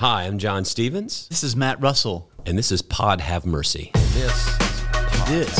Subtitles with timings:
[0.00, 2.30] Hi, I'm John Stevens, This is Matt Russell.
[2.46, 3.90] and this is Pod Have Mercy.
[4.14, 4.56] This
[5.28, 5.58] this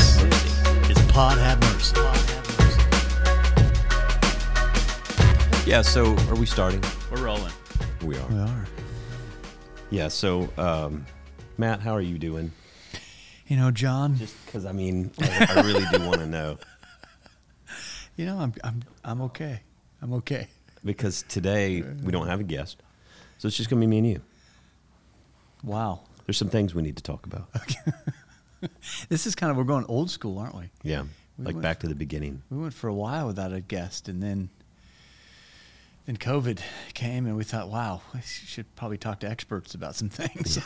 [0.89, 1.95] is Pod Have Mercy.
[5.69, 6.83] Yeah, so are we starting?
[7.11, 7.53] We're rolling.
[8.03, 8.27] We are.
[8.29, 8.65] We are.
[9.91, 11.05] Yeah, so um,
[11.59, 12.51] Matt, how are you doing?
[13.47, 14.17] You know, John.
[14.17, 16.57] Just because, I mean, I, I really do want to know.
[18.17, 19.61] You know, I'm I'm I'm okay.
[20.01, 20.47] I'm okay.
[20.83, 22.83] Because today we don't have a guest,
[23.37, 24.21] so it's just going to be me and you.
[25.63, 26.01] Wow.
[26.25, 27.47] There's some things we need to talk about.
[29.09, 30.69] This is kind of we're going old school, aren't we?
[30.83, 31.03] Yeah,
[31.37, 32.43] We like back to the beginning.
[32.51, 34.49] We went for a while without a guest, and then
[36.05, 36.59] then COVID
[36.93, 40.59] came, and we thought, wow, we should probably talk to experts about some things.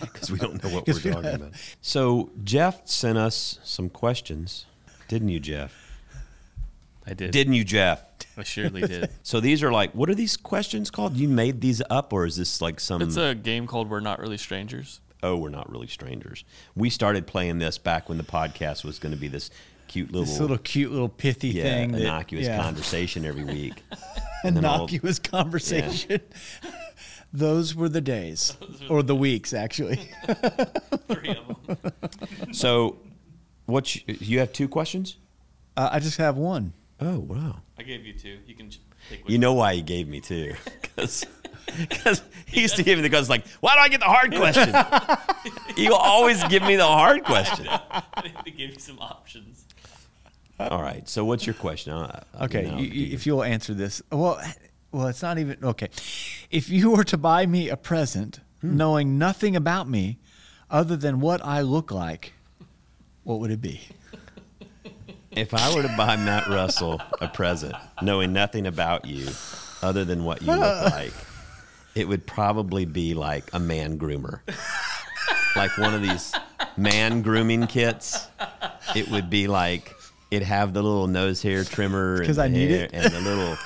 [0.00, 1.52] because we don't know what we're we talking about.
[1.80, 4.66] So Jeff sent us some questions,
[5.08, 5.89] didn't you, Jeff?
[7.06, 7.30] I did.
[7.30, 8.02] Didn't you, Jeff?
[8.36, 9.10] I surely did.
[9.22, 11.16] So these are like, what are these questions called?
[11.16, 13.02] You made these up, or is this like some?
[13.02, 15.00] It's a game called We're Not Really Strangers.
[15.22, 16.44] oh, we're not really strangers.
[16.74, 19.50] We started playing this back when the podcast was going to be this
[19.88, 22.62] cute little, this little cute little pithy yeah, thing, that- innocuous yeah.
[22.62, 23.82] conversation every week.
[24.42, 26.20] And all- innocuous conversation.
[27.32, 28.56] Those were the days,
[28.88, 30.08] or the weeks, actually.
[31.08, 31.92] Three of them.
[32.52, 32.96] so,
[33.66, 35.18] what you, you have two questions?
[35.76, 36.72] Uh, I just have one.
[37.00, 37.56] Oh wow!
[37.78, 38.38] I gave you two.
[38.46, 40.54] You can ch- take You know why he gave me two?
[41.88, 44.34] Because he used to give me the questions like, "Why do I get the hard
[44.34, 44.74] question?"
[45.76, 47.68] you always give me the hard question.
[47.68, 48.02] I
[48.56, 49.64] gave you some options.
[50.58, 51.08] All right.
[51.08, 51.92] So, what's your question?
[51.92, 54.40] I- I- Okay, now, you, do you- you- if you'll answer this, well,
[54.90, 55.88] well, it's not even okay.
[56.50, 58.76] If you were to buy me a present, Hmm.
[58.76, 60.18] knowing nothing about me,
[60.70, 62.32] other than what I look like,
[63.22, 63.80] what would it be?
[65.30, 69.28] If I were to buy Matt Russell a present, knowing nothing about you
[69.80, 70.60] other than what you look
[70.92, 71.12] like,
[71.94, 74.40] it would probably be like a man groomer.
[75.56, 76.32] like one of these
[76.76, 78.26] man grooming kits.
[78.96, 79.94] It would be like
[80.30, 82.90] it'd have the little nose hair trimmer I need it.
[82.92, 83.56] and the little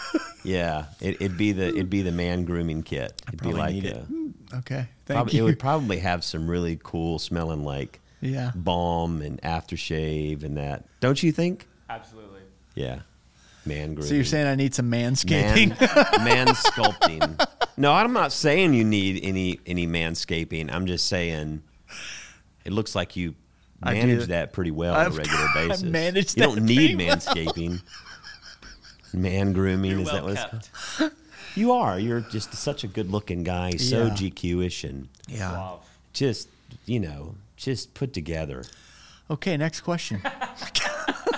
[0.45, 0.87] yeah.
[1.01, 3.23] It, it'd be the it'd be the man grooming kit.
[3.29, 4.07] It'd be like a, it.
[4.55, 5.41] Okay, thank prob- you.
[5.41, 8.51] it would probably have some really cool smelling like Yeah.
[8.55, 10.85] balm and aftershave and that.
[11.01, 11.67] Don't you think?
[11.91, 12.41] Absolutely.
[12.75, 13.01] Yeah.
[13.67, 14.09] Man grooming.
[14.09, 15.69] so you're saying I need some manscaping?
[16.25, 17.47] man sculpting.
[17.77, 20.73] No, I'm not saying you need any any manscaping.
[20.73, 21.63] I'm just saying
[22.65, 23.35] it looks like you
[23.83, 25.83] manage that pretty well on a I've- regular I basis.
[25.83, 27.17] manage you don't that need pretty well.
[27.17, 27.83] manscaping.
[29.13, 31.13] Man grooming You're is well that what it's called?
[31.55, 31.99] You are.
[31.99, 33.73] You're just such a good looking guy.
[33.77, 34.11] So Yeah.
[34.15, 35.53] GQ-ish and yeah.
[35.53, 35.81] Wow.
[36.13, 36.49] just
[36.85, 38.65] you know just put together.
[39.31, 40.21] Okay, next question.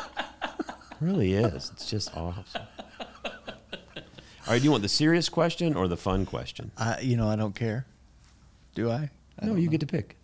[1.01, 1.71] really is.
[1.73, 2.63] It's just awesome.
[3.25, 6.73] All right, do you want the serious question or the fun question?
[6.77, 7.87] I, you know, I don't care.
[8.75, 9.11] Do I?
[9.41, 9.71] I No, you know.
[9.71, 10.17] get to pick.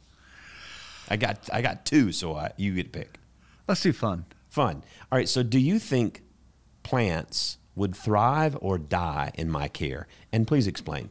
[1.09, 3.19] I got I got two, so I you get to pick.
[3.69, 4.25] Let's do fun.
[4.51, 4.83] Fun.
[5.11, 5.29] All right.
[5.29, 6.23] So, do you think
[6.83, 10.07] plants would thrive or die in my care?
[10.33, 11.11] And please explain.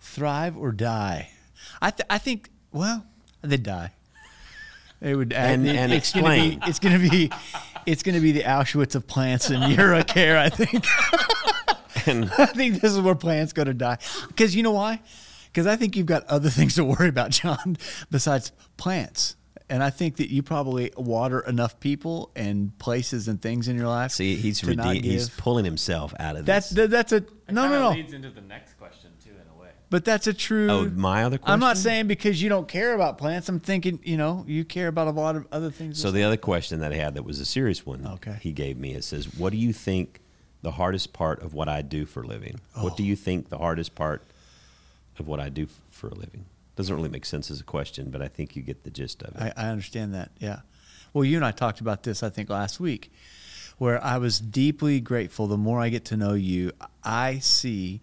[0.00, 1.30] Thrive or die?
[1.82, 2.50] I th- I think.
[2.72, 3.04] Well,
[3.42, 3.92] they'd die.
[5.00, 5.32] They would.
[5.32, 6.58] And- it- and it's Gonna explain.
[6.60, 7.30] be, it's going to be.
[7.86, 10.36] It's going to be the Auschwitz of plants and Eurocare.
[10.36, 10.84] I think.
[12.06, 13.98] And I think this is where plants go to die.
[14.28, 15.00] Because you know why?
[15.46, 17.76] Because I think you've got other things to worry about, John,
[18.10, 19.36] besides plants.
[19.68, 23.86] And I think that you probably water enough people and places and things in your
[23.88, 24.10] life.
[24.12, 26.76] see, he's to not rede- he's pulling himself out of that's this.
[26.76, 27.20] that, that's a
[27.52, 27.90] no no no.
[27.90, 29.70] leads into the next question too, in a way.
[29.90, 30.70] But that's a true.
[30.70, 33.48] Oh, my other I'm not saying because you don't care about plants.
[33.48, 36.00] I'm thinking you know you care about a lot of other things.
[36.00, 38.06] so the other question that I had that was a serious one.
[38.06, 38.36] Okay.
[38.40, 38.94] He gave me.
[38.94, 40.20] It says, "What do you think
[40.62, 42.60] the hardest part of what I do for a living?
[42.74, 42.96] What Oh.
[42.96, 43.16] do you oh.
[43.16, 44.22] think the hardest part
[45.18, 46.44] of what I do for a living?"
[46.76, 49.34] Doesn't really make sense as a question, but I think you get the gist of
[49.34, 49.52] it.
[49.56, 50.30] I, I understand that.
[50.38, 50.60] Yeah.
[51.12, 53.12] Well, you and I talked about this, I think, last week,
[53.78, 55.48] where I was deeply grateful.
[55.48, 56.70] The more I get to know you,
[57.02, 58.00] I see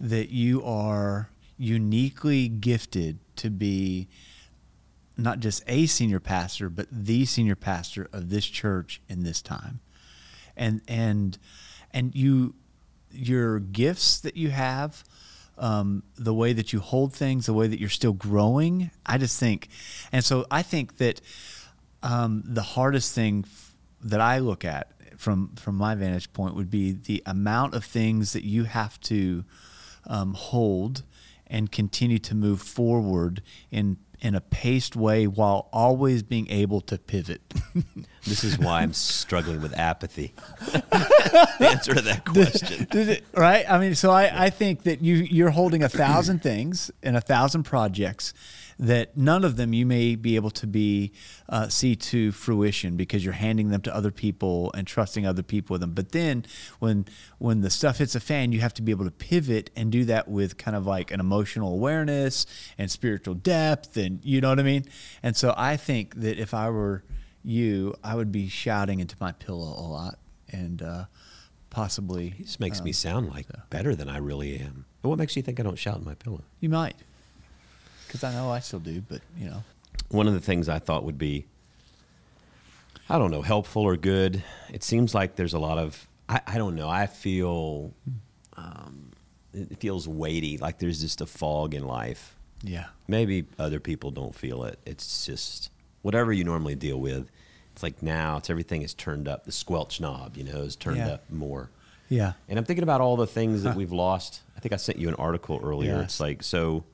[0.00, 4.08] that you are uniquely gifted to be
[5.16, 9.80] not just a senior pastor, but the senior pastor of this church in this time.
[10.56, 11.38] And and
[11.92, 12.54] and you
[13.12, 15.04] your gifts that you have,
[15.58, 18.90] um, the way that you hold things, the way that you're still growing.
[19.04, 19.68] I just think,
[20.12, 21.20] and so I think that
[22.02, 26.70] um, the hardest thing f- that I look at from from my vantage point would
[26.70, 29.44] be the amount of things that you have to
[30.06, 31.02] um, hold
[31.46, 36.98] and continue to move forward in in a paced way while always being able to
[36.98, 37.40] pivot.
[38.26, 40.34] This is why I'm struggling with apathy.
[40.72, 42.86] the answer to that question.
[42.90, 43.64] Did it- right?
[43.68, 47.22] I mean, so I, I think that you you're holding a thousand things and a
[47.22, 48.34] thousand projects
[48.80, 51.12] that none of them you may be able to be
[51.50, 55.74] uh, see to fruition because you're handing them to other people and trusting other people
[55.74, 55.92] with them.
[55.92, 56.46] But then
[56.78, 57.04] when
[57.38, 60.06] when the stuff hits a fan, you have to be able to pivot and do
[60.06, 62.46] that with kind of like an emotional awareness
[62.78, 64.86] and spiritual depth, and you know what I mean.
[65.22, 67.04] And so I think that if I were
[67.44, 70.18] you, I would be shouting into my pillow a lot
[70.50, 70.82] and.
[70.82, 71.04] Uh,
[71.70, 74.86] Possibly, This makes um, me sound like better than I really am.
[75.02, 76.42] But what makes you think I don't shout in my pillow?
[76.58, 76.96] You might,
[78.10, 79.00] because I know I still do.
[79.08, 79.62] But you know,
[80.10, 81.46] One of the things I thought would be,
[83.08, 84.42] I don't know, helpful or good.
[84.72, 87.92] It seems like there's a lot of, I, I don't know, I feel,
[88.56, 89.10] um,
[89.52, 92.36] it feels weighty, like there's just a fog in life.
[92.62, 94.78] yeah, Maybe other people don't feel it.
[94.86, 95.70] It's just
[96.02, 97.28] whatever you normally deal with.
[97.72, 99.44] It's like now, it's everything is turned up.
[99.44, 101.10] The squelch knob, you know, is turned Yeah.
[101.14, 101.70] up more.
[102.08, 104.40] yeah, And I'm thinking about all the things that we've lost.
[104.56, 105.96] I think I sent you an article earlier.
[105.96, 106.04] Yes.
[106.04, 106.84] It's like so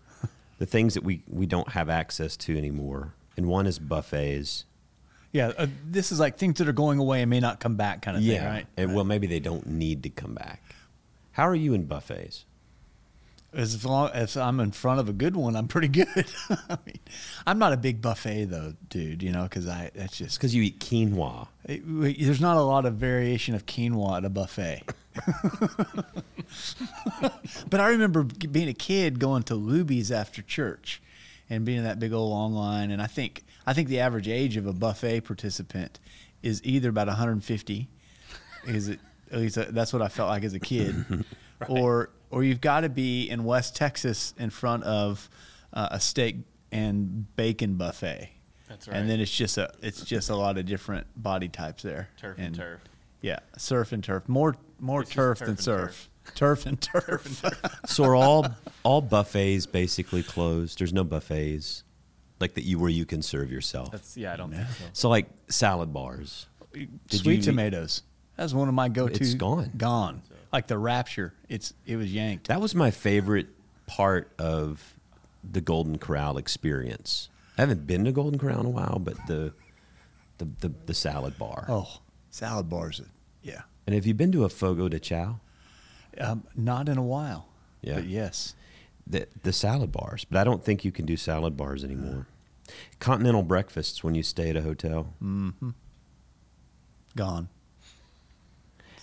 [0.58, 3.14] the things that we we don't have access to anymore.
[3.36, 4.64] And one is buffets.
[5.32, 5.52] yeah.
[5.58, 8.16] Uh, this is like things that are going away and may not come back, kind
[8.16, 8.66] of thing, right?
[8.76, 10.62] And well, maybe they don't need to come back.
[11.32, 12.46] How are you in buffets?
[13.52, 16.08] As long as I'm in front of a good one, I'm pretty good.
[16.50, 16.98] I mean,
[17.46, 19.22] I'm not a big buffet though, dude.
[19.22, 21.48] You know, because I that's just because you eat quinoa.
[21.64, 21.82] it,
[22.18, 24.82] there's not a lot of variation of quinoa at a buffet.
[27.70, 31.02] but I remember being a kid going to Luby's after church
[31.48, 32.90] and being in that big old long line.
[32.90, 35.98] And I think I think the average age of a buffet participant
[36.42, 37.88] is either about 150.
[38.66, 41.24] Is it at least uh, that's what I felt like as a kid,
[41.68, 45.28] or or you've got to be in West Texas in front of
[45.72, 46.36] uh, a steak
[46.72, 48.30] and bacon buffet.
[48.68, 48.96] That's right.
[48.96, 52.08] And then it's just a it's just a lot of different body types there.
[52.18, 52.80] Turf and turf.
[53.26, 54.28] Yeah, surf and turf.
[54.28, 56.08] More more It's just turf, turf than and surf.
[56.36, 57.44] Turf and turf.
[57.86, 58.46] So are all
[58.84, 60.78] all buffets basically closed?
[60.78, 61.82] There's no buffets
[62.40, 63.90] like that you where you can serve yourself.
[63.90, 64.32] That's yeah.
[64.32, 64.84] I don't think so.
[64.92, 66.46] so like salad bars.
[66.72, 68.02] Did Sweet you- tomatoes.
[68.36, 69.14] That's one of my go-to.
[69.14, 69.70] It's gone.
[69.78, 70.20] Gone.
[70.52, 71.32] Like the rapture.
[71.48, 72.46] It's it was yanked.
[72.48, 73.48] That was my favorite
[73.86, 74.94] part of
[75.42, 77.28] the Golden Corral experience.
[77.58, 79.52] I haven't been to Golden Corral in a while, but the
[80.38, 81.64] the the, the salad bar.
[81.68, 81.88] Oh,
[82.30, 83.00] salad bars.
[83.46, 83.62] Yeah.
[83.86, 85.38] And have you been to a Fogo de Chao?
[86.18, 87.46] Um, not in a while.
[87.82, 87.96] Yeah.
[87.96, 88.54] But yes.
[89.06, 92.26] The the salad bars, but I don't think you can do salad bars anymore.
[92.98, 95.14] Continental breakfasts when you stay at a hotel.
[97.14, 97.48] Gone.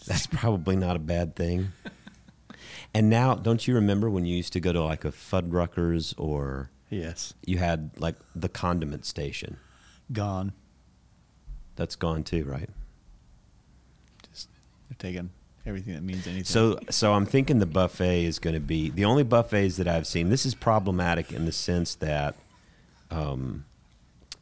[0.05, 1.71] That's probably not a bad thing.
[2.95, 6.69] And now, don't you remember when you used to go to like a Fuddruckers or
[6.91, 7.33] Yes.
[7.43, 9.57] you had like the condiment station?
[10.11, 10.53] Gone.
[11.75, 12.69] That's gone too, right?
[14.93, 15.29] Just they're taking
[15.65, 16.43] everything that means anything.
[16.43, 20.07] So, so I'm thinking the buffet is going to be the only buffets that I've
[20.07, 20.29] seen.
[20.29, 22.35] This is problematic in the sense that,
[23.11, 23.65] um,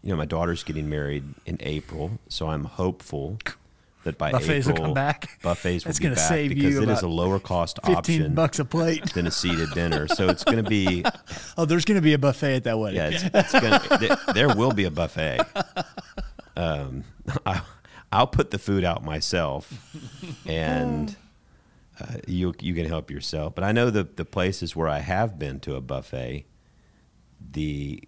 [0.04, 3.38] you know, my daughter's getting married in April, so I'm hopeful
[4.04, 5.40] that by Buffets will April come back?
[5.44, 8.34] buffets will be gonna back save because you it is a lower cost fifteen option
[8.34, 9.14] bucks a plate.
[9.14, 10.08] than a seated dinner.
[10.08, 11.06] So it's going to be
[11.58, 12.98] oh, there's going to be a buffet at that wedding.
[12.98, 15.42] yeah, it's, it's gonna, there, there will be a buffet.
[16.58, 17.06] Um,
[17.46, 17.62] I,
[18.12, 19.96] I'll put the food out myself,
[20.46, 21.16] and
[22.00, 23.56] uh, you you can help yourself.
[23.56, 26.46] But I know the the places where I have been to a buffet,
[27.52, 28.04] the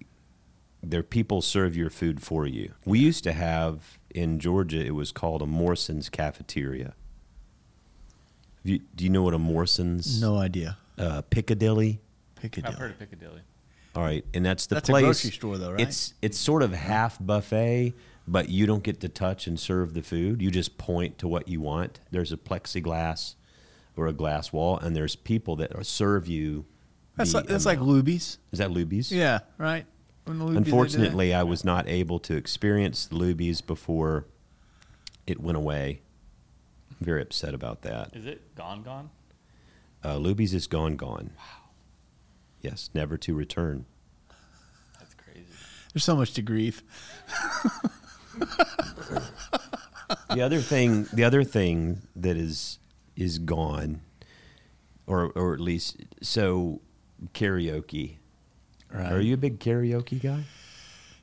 [0.81, 2.73] their people serve your food for you.
[2.85, 4.85] We used to have in Georgia.
[4.85, 6.93] It was called a Morrison's cafeteria.
[8.65, 10.21] You, do you know what a Morrison's?
[10.21, 10.77] No idea.
[10.97, 11.99] Uh, Piccadilly.
[12.35, 12.73] Piccadilly.
[12.73, 13.41] I've heard of Piccadilly.
[13.95, 15.03] All right, and that's the That's a place.
[15.03, 15.81] grocery store, though, right?
[15.81, 17.93] It's it's sort of half buffet,
[18.27, 20.41] but you don't get to touch and serve the food.
[20.41, 21.99] You just point to what you want.
[22.11, 23.35] There's a plexiglass
[23.95, 26.65] or a glass wall, and there's people that are- serve you.
[27.15, 28.05] That's like, that's like amount.
[28.05, 28.37] Luby's.
[28.51, 29.11] Is that Luby's?
[29.11, 29.85] Yeah, right.
[30.25, 30.57] When Luby's, they do that.
[30.65, 34.25] Unfortunately, I was not able to experience Luby's before
[35.27, 36.01] it went away.
[36.89, 38.15] I'm very upset about that.
[38.15, 38.81] Is it gone?
[38.83, 39.09] Gone?
[40.03, 41.31] Uh, Luby's is gone, gone.
[41.37, 41.69] Wow.
[42.61, 43.85] Yes, never to return.
[44.97, 45.45] That's crazy.
[45.93, 46.81] there's so much to grieve.
[50.29, 52.79] the other thing the other thing that is
[53.15, 54.01] is gone
[55.07, 56.81] or or at least so
[57.33, 58.17] karaoke
[58.93, 59.11] Right.
[59.11, 60.43] are you a big karaoke guy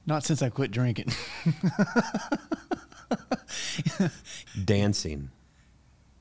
[0.06, 1.12] Not since I quit drinking.
[4.64, 5.30] dancing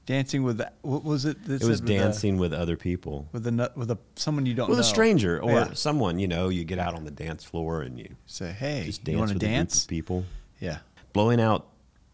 [0.06, 1.38] dancing with the, what was it?
[1.48, 4.46] it was said with the- dancing with other people with a nut- with a someone
[4.46, 4.82] you don't with know.
[4.82, 5.74] a stranger or Yeah.
[5.74, 9.02] someone you know you get out on the dance floor and you Say, hey, just
[9.08, 9.86] you dance want to with a group dance?
[9.86, 10.26] people
[10.60, 10.80] Yeah.
[11.14, 11.68] blowing out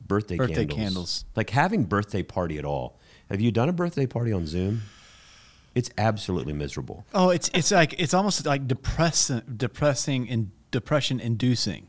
[0.07, 0.77] birthday, Birthday candles.
[0.79, 1.25] candles.
[1.35, 2.99] Like having birthday party at all.
[3.29, 4.81] Have you done a birthday party on Zoom?
[5.73, 7.05] It's absolutely miserable.
[7.13, 11.87] Oh, it's it's like it's almost like depressing, depressing and depression inducing.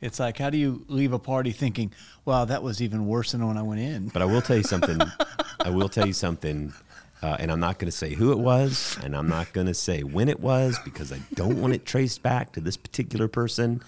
[0.00, 1.92] It's like how do you leave a party thinking,
[2.24, 4.62] "Wow, that was even worse than when I went in." But I will tell you
[4.62, 4.98] something.
[5.60, 6.72] I will tell you something,
[7.20, 9.74] uh, and I'm not going to say who it was, and I'm not going to
[9.74, 13.82] say when it was because I don't want it traced back to this particular person.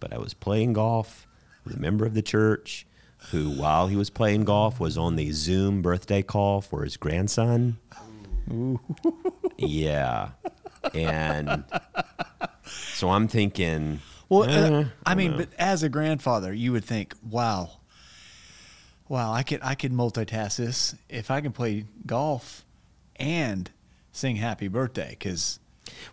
[0.00, 1.25] But I was playing golf
[1.66, 2.86] with a member of the church
[3.30, 7.76] who, while he was playing golf, was on the Zoom birthday call for his grandson.
[9.58, 10.30] Yeah,
[10.94, 11.64] and
[12.64, 14.00] so I'm thinking.
[14.28, 15.36] Well, eh, uh, I don't mean, know.
[15.38, 17.78] but as a grandfather, you would think, "Wow,
[19.08, 22.64] wow, I could I could multitask this if I can play golf
[23.16, 23.70] and
[24.12, 25.58] sing Happy Birthday." Because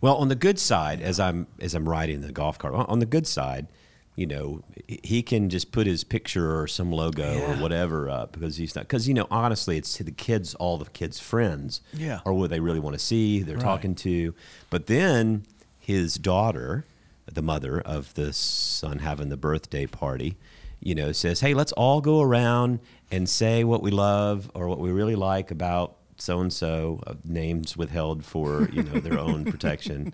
[0.02, 3.06] Well, on the good side, as I'm as I'm riding the golf cart, on the
[3.06, 3.68] good side,
[4.16, 8.58] you know, he can just put his picture or some logo or whatever up because
[8.58, 8.84] he's not.
[8.86, 12.20] Because you know, honestly, it's to the kids, all the kids' friends, Yeah.
[12.26, 13.64] or what they really want to see, they're Right.
[13.64, 14.36] talking to.
[14.70, 15.44] But then
[15.80, 16.86] his daughter,
[17.26, 20.38] the mother of the son having the birthday party,
[20.80, 22.80] you know, says, "Hey, let's all go around
[23.10, 27.76] and say what we love or what we really like about." So and so, names
[27.76, 30.14] withheld for you know their own protection,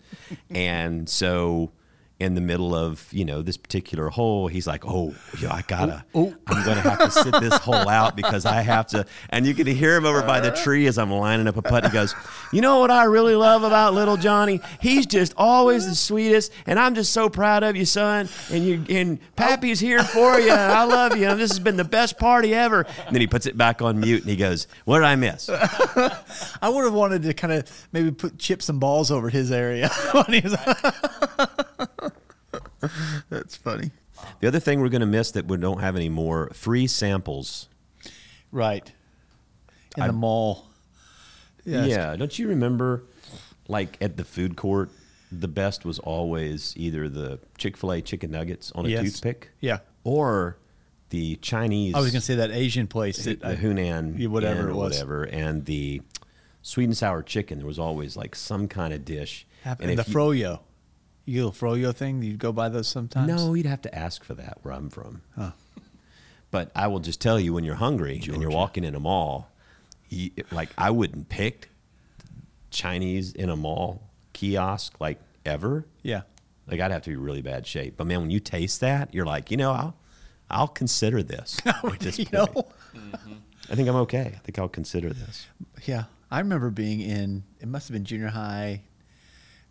[0.49, 1.71] and so
[2.19, 6.03] in the middle of you know this particular hole, he's like, "Oh, yeah, I gotta,
[6.13, 9.53] Oh, I'm gonna have to sit this hole out because I have to." And you
[9.53, 10.63] can hear him over by the uh.
[10.63, 11.85] tree as I'm lining up a putt.
[11.85, 12.13] He goes,
[12.51, 14.59] "You know what I really love about little Johnny?
[14.81, 18.27] He's just always the sweetest, and I'm just so proud of you, son.
[18.51, 20.51] And you and Pappy's here for you.
[20.51, 21.27] I love you.
[21.29, 23.99] And this has been the best party ever." And then he puts it back on
[23.99, 25.49] mute and he goes, "What did I miss?"
[26.61, 29.89] I would have wanted to kind of maybe put chips and balls over his area.
[30.11, 30.57] when he was-
[33.29, 33.91] That's funny.
[34.41, 37.67] The other thing we're gonna miss that we don't have anymore: free samples.
[38.51, 38.91] Right.
[39.97, 40.65] In I- the mall.
[41.65, 43.03] Yeah, it's- don't you remember,
[43.67, 44.89] like at the food court,
[45.31, 49.03] the best was always either the Chick Fil A chicken nuggets on a Yes.
[49.03, 49.79] toothpick, Yeah.
[50.03, 50.57] or
[51.09, 51.93] the Chinese.
[51.95, 54.93] I was going to say that Asian place that the I, Hunan, whatever it was.
[54.93, 56.01] whatever, and the
[56.61, 57.57] sweet and sour chicken.
[57.59, 59.45] There was always like some kind of dish.
[59.65, 60.59] and, if the you- froyo.
[61.29, 62.23] You get a froyo thing.
[62.23, 63.27] You go buy those sometimes.
[63.27, 65.21] No, you'd have to ask for that where I'm from.
[65.35, 65.51] Huh.
[66.49, 69.51] But I will just tell you, when you're hungry and you're walking in a mall,
[70.09, 71.69] you, like I wouldn't pick
[72.71, 75.85] Chinese in a mall kiosk like ever.
[76.01, 76.21] Yeah.
[76.65, 77.95] Like I'd have to be really bad shape.
[77.95, 79.95] But man, when you taste that, you're like, you know, I'll
[80.49, 81.59] I'll consider this.
[81.65, 82.33] at this point.
[82.33, 82.47] know.
[82.47, 83.33] Mm-hmm.
[83.69, 84.33] I think I'm okay.
[84.35, 85.45] I think I'll consider this.
[85.85, 87.43] Yeah, I remember being in.
[87.59, 88.81] It must have been junior high,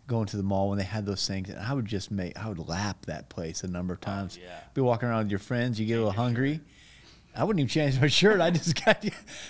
[0.09, 2.37] going to the mall when they had those things, and I would just make.
[2.37, 4.37] I would lap that place a number of times.
[4.41, 4.59] yeah.
[4.73, 5.79] Be walking around with your friends.
[5.79, 6.59] You get a little hungry.
[7.35, 8.41] I wouldn't even change my shirt.
[8.41, 9.05] I just got.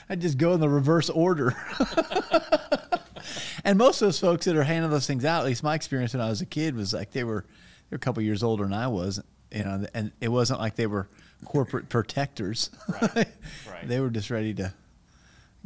[0.10, 1.56] I just go in the reverse order.
[3.64, 6.14] and most of those folks that are handing those things out, at least my experience
[6.14, 7.46] when I was a kid, was like they were
[7.90, 10.76] they were a couple years older than I was, you know, and it wasn't like
[10.76, 11.08] they were
[11.46, 12.70] corporate protectors.
[13.02, 13.16] Right,
[13.72, 13.88] right.
[13.88, 14.74] they were just ready to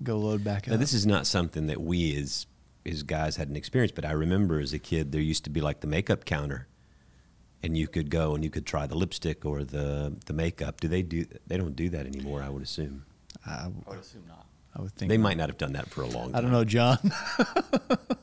[0.02, 0.80] go load back Now, up.
[0.80, 2.46] this is not something that we as
[2.86, 5.62] as guys had an experience, but I remember as a kid there used to be
[5.62, 6.68] like the makeup counter,
[7.62, 10.80] and you could go and you could try the lipstick or the the makeup.
[10.82, 11.26] Do they do?
[11.48, 12.42] They don't do that anymore.
[12.44, 13.06] I would assume
[13.46, 14.46] I, I would assume not.
[14.76, 16.36] I would think they might not have done that for a long time.
[16.36, 16.98] I don't know, John.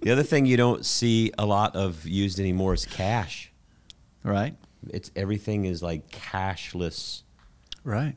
[0.00, 3.50] The other thing you don't see a lot of used anymore is cash.
[4.22, 4.54] right,
[4.90, 7.22] It's everything is like cashless
[7.82, 8.14] right.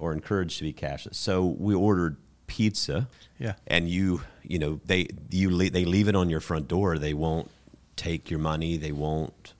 [0.00, 1.14] or encouraged to be cashless.
[1.14, 2.16] So we ordered
[2.48, 3.06] pizza.
[3.38, 3.54] Yeah.
[3.68, 7.14] and you you know they you le- they leave it on your front door they
[7.14, 7.48] won't
[7.94, 9.54] take your money they won't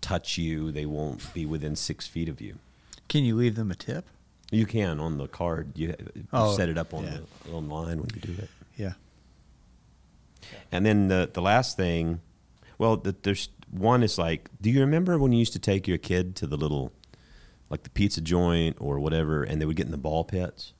[0.00, 2.56] touch you they won't be within six feet of you
[3.08, 4.06] Can you leave them a tip?
[4.50, 7.18] you can on the card you, you Oh, set it up on yeah.
[7.44, 8.94] the online when you do it Yeah.
[10.72, 12.20] and then the the last thing
[12.78, 15.98] well the, there's one is like do you remember when you used to take your
[15.98, 16.90] kid to the little
[17.70, 20.72] like the pizza joint or whatever and they would get in the ball pits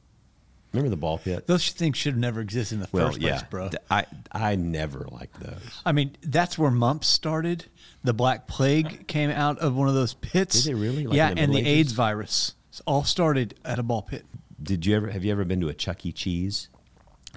[0.72, 3.38] remember the ball pit Those things should have never existed in the well first yeah
[3.38, 3.70] place, bro.
[3.90, 7.66] I i never liked those I mean, that's where mumps started.
[8.04, 10.64] The Black Plague came out of one of those pits.
[10.64, 11.06] Did it really?
[11.06, 11.68] Like yeah, the and the Ages?
[11.68, 12.54] AIDS virus
[12.86, 14.24] all started at a ball pit.
[14.62, 16.12] Did you ever have you ever been to a Chuck E.
[16.12, 16.68] Cheese?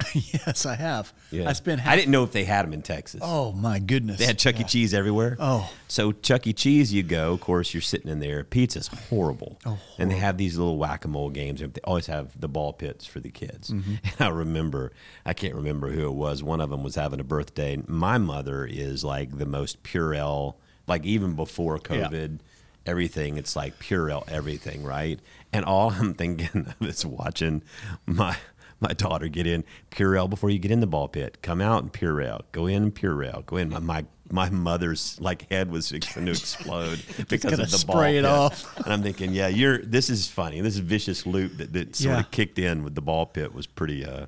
[0.14, 1.12] yes, I have.
[1.32, 1.80] I spent.
[1.80, 3.20] Half, I didn't know if they had them in Texas.
[3.24, 4.18] Oh my goodness!
[4.18, 4.58] They had Chuck E.
[4.60, 4.66] Yeah.
[4.66, 5.36] Cheese everywhere.
[5.38, 5.70] Oh.
[5.88, 6.52] So Chuck E.
[6.52, 7.32] Cheese, you go.
[7.32, 8.44] Of course, you're sitting in there.
[8.44, 9.58] Pizza's horrible.
[9.64, 11.60] Oh, And they have these little whack a mole games.
[11.62, 13.70] And they always have the ball pits for the kids.
[13.70, 13.94] Mm-hmm.
[14.18, 14.92] And I remember,
[15.24, 16.42] I can't remember who it was.
[16.42, 17.78] One of them was having a birthday.
[17.86, 20.54] My mother is like the most Purell,
[20.86, 22.08] like even before Yeah.
[22.08, 22.38] COVID.
[22.84, 25.18] everything, it's like Purell everything, right?
[25.52, 27.62] And all I'm thinking of is watching
[28.06, 28.36] my
[28.80, 31.38] my daughter get in Purell before you get in the ball pit.
[31.42, 32.42] Come out and Purell.
[32.52, 33.44] Go in and Purell.
[33.46, 33.70] Go in.
[33.70, 38.12] My my, my mother's like head was going to explode because of the ball it
[38.12, 38.24] pit.
[38.24, 38.76] off.
[38.78, 39.78] And I'm thinking, yeah, you're.
[39.78, 40.60] This is funny.
[40.60, 42.20] This vicious loop that, that sort Yeah.
[42.20, 44.26] of kicked in with the ball pit was pretty uh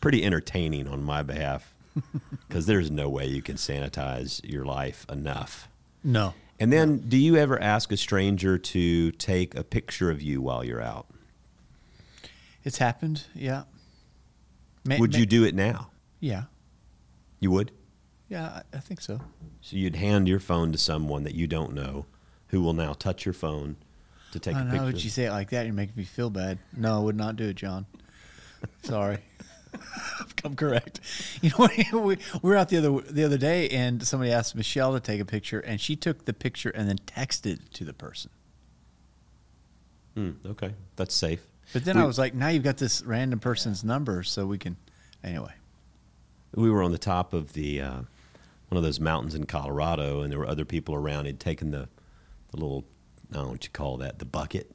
[0.00, 1.74] pretty entertaining on my behalf
[2.48, 5.68] because there's no way you can sanitize your life enough.
[6.02, 6.32] No.
[6.58, 10.62] And then, do you ever ask a stranger to take a picture of you while
[10.64, 11.06] you're out?
[12.64, 13.24] It's happened.
[13.34, 13.62] Yeah.
[14.84, 15.90] Ma- Would ma- you do it now?
[16.20, 16.44] Yeah.
[17.38, 17.72] You would?
[18.28, 19.20] Yeah, I, I think so.
[19.60, 22.06] So you'd hand your phone to someone that you don't know
[22.48, 23.76] who will now touch your phone
[24.32, 24.70] to take I a know.
[24.70, 24.84] picture.
[24.86, 25.66] Would you say it like that?
[25.66, 26.58] You're making me feel bad.
[26.76, 27.86] No, I would not do it, John.
[28.82, 29.18] Sorry.
[30.20, 31.00] I've come correct.
[31.42, 34.92] You know, we, we were out the other the other day, and somebody asked Michelle
[34.94, 37.92] to take a picture, and she took the picture and then texted it to the
[37.92, 38.30] person.
[40.14, 41.40] Hmm, okay, that's safe.
[41.72, 44.58] But then We- I was like, now you've got this random person's number, so we
[44.58, 44.76] can.
[45.22, 45.52] Anyway,
[46.54, 47.94] we were on the top of the uh,
[48.68, 51.26] one of those mountains in Colorado, and there were other people around.
[51.26, 51.88] He'd taken the
[52.50, 52.84] the little
[53.30, 54.70] I don't know what you call that, the bucket,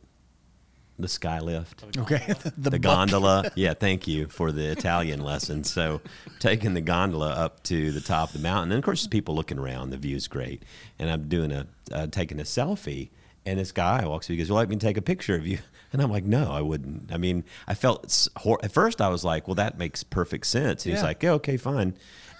[0.97, 1.83] the sky lift.
[1.97, 3.51] okay, the, buck- gondola.
[3.55, 5.65] Yeah, thank you for the Italian lesson.
[5.65, 5.99] So,
[6.39, 9.35] taking the gondola up to the top of the mountain, and of course, there's people
[9.35, 9.89] looking around.
[9.89, 10.63] The view's great,
[10.99, 13.09] and I'm doing a uh, taking a selfie,
[13.45, 14.31] and this guy walks up.
[14.31, 15.57] He goes, "Well, let me take a picture of you."
[15.95, 19.23] And I'm like, "No, I wouldn't." I mean, I felt hor- at first I was
[19.23, 21.95] like, "Well, that makes perfect sense." And he's like, "Yeah, okay, fine,"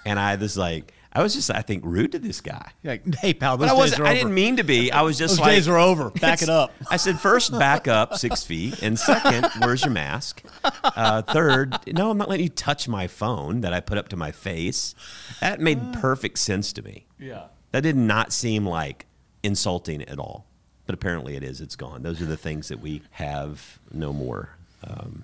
[0.06, 2.72] and I was like, I was just, I think, rude to this guy.
[2.84, 4.16] You're like, hey pal, those But I days are I over.
[4.18, 4.92] didn't mean to be.
[4.92, 6.10] I was just Those like days are over.
[6.10, 6.74] Back it up.
[6.92, 10.44] I said, first, back up six feet, and second, where's your mask?
[10.84, 14.18] Uh, third, no, I'm not letting you touch my phone that I put up to
[14.18, 14.94] my face.
[15.40, 17.06] That made perfect sense to me.
[17.18, 17.46] Yeah.
[17.72, 19.06] That did not seem like
[19.42, 20.46] insulting at all,
[20.86, 21.62] but apparently it is.
[21.62, 22.04] It's gone.
[22.04, 24.50] Those are the things that we have no more.
[24.84, 25.24] Um,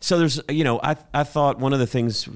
[0.00, 2.28] so there's, you know, I I thought one of the things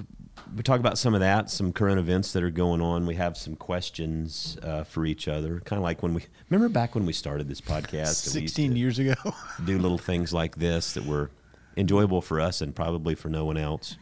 [0.56, 3.06] we talk about some of that, some current events that are going on.
[3.06, 6.94] We have some questions uh, for each other, kind of like when we remember back
[6.94, 8.26] when we started this podcast.
[8.26, 9.14] and we used Sixteen years ago.
[9.64, 11.30] do little things like this that were
[11.76, 13.96] enjoyable for us and probably for no one else.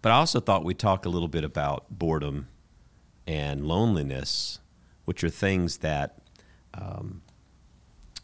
[0.00, 2.48] But I also thought we'd talk a little bit about boredom
[3.26, 4.58] and loneliness,
[5.04, 6.18] which are things that,
[6.74, 7.22] um,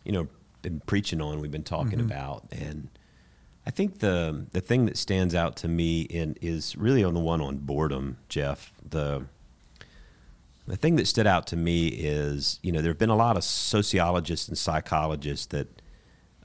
[0.05, 0.29] you know,
[0.63, 2.89] been preaching on, we've been talking about, and
[3.67, 7.21] I think the the thing that stands out to me in is really on the
[7.21, 8.73] one on boredom, Jeff.
[8.89, 9.27] The
[10.67, 13.37] the thing that stood out to me is, you know, there have been a lot
[13.37, 15.83] of sociologists and psychologists that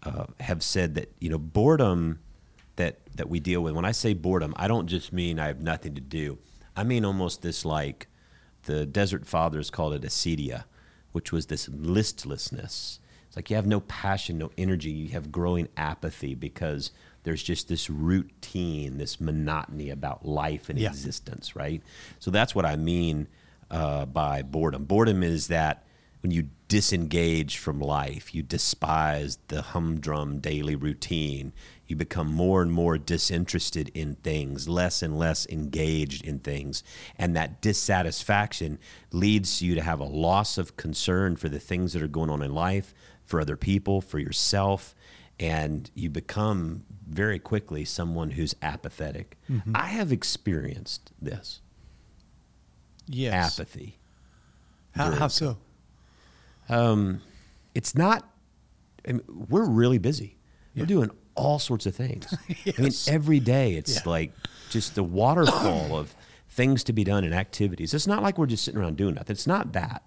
[0.04, 2.20] uh, have said that, you know, boredom
[2.76, 3.74] that that we deal with.
[3.74, 6.38] When I say boredom, I don't just mean I have nothing to do.
[6.76, 8.08] I mean almost this like
[8.64, 10.64] the Desert Fathers called it acedia,
[11.14, 13.00] which was this listlessness.
[13.28, 14.92] It's like you have no passion, no energy.
[14.92, 16.92] You have growing apathy because
[17.24, 20.90] there's just this routine, this monotony about life and Yeah.
[20.90, 21.82] existence, right?
[22.20, 23.28] So that's what I mean
[23.72, 24.84] uh, by boredom.
[24.86, 25.84] Boredom is that
[26.22, 31.54] when you disengage from life, you despise the humdrum daily routine.
[31.94, 36.84] You become more and more disinterested in things, less and less engaged in things.
[37.20, 38.80] And that dissatisfaction
[39.12, 42.42] leads you to have a loss of concern for the things that are going on
[42.42, 44.96] in life, for other people, for yourself.
[45.40, 49.38] And you become very quickly someone who's apathetic.
[49.48, 49.76] Mm-hmm.
[49.76, 51.62] I have experienced this
[53.06, 53.60] yes.
[53.60, 54.00] apathy.
[54.96, 55.58] How, how so?
[56.70, 57.22] Um,
[57.76, 58.28] it's not
[59.08, 60.38] I mean, we're really busy
[60.76, 62.34] we're doing all sorts of things.
[62.78, 64.02] I mean every day it's Yeah.
[64.06, 64.32] like
[64.70, 66.16] just the waterfall of
[66.50, 67.94] things to be done and activities.
[67.94, 69.34] It's not like we're just sitting around doing nothing.
[69.34, 70.04] It's not that.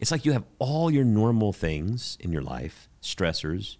[0.00, 3.76] It's like you have all your normal things in your life stressors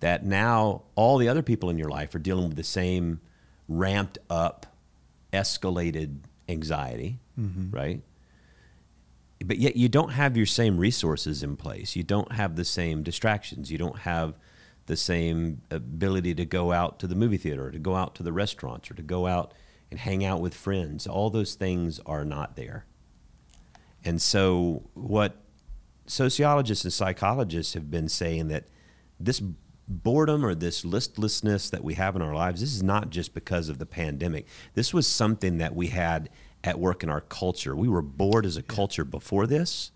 [0.00, 3.20] that now all the other people in your life are dealing with the same
[3.68, 4.66] ramped up
[5.32, 6.18] escalated
[6.48, 7.74] anxiety mm-hmm.
[7.74, 8.00] right?
[9.44, 11.94] But yet you don't have your same resources in place.
[11.94, 13.70] You don't have the same distractions.
[13.70, 14.34] You don't have
[14.86, 18.22] the same ability to go out to the movie theater, or to go out to
[18.22, 19.52] the restaurants, or to go out
[19.90, 21.06] and hang out with friends.
[21.06, 22.86] All those things are not there.
[24.04, 25.36] And so, what
[26.06, 28.68] sociologists and psychologists have been saying that
[29.18, 29.42] this
[29.88, 33.68] boredom or this listlessness that we have in our lives, this is not just because
[33.68, 34.46] of the pandemic.
[34.74, 36.28] This was something that we had
[36.64, 37.76] at work in our culture.
[37.76, 39.92] We were bored as a culture before this.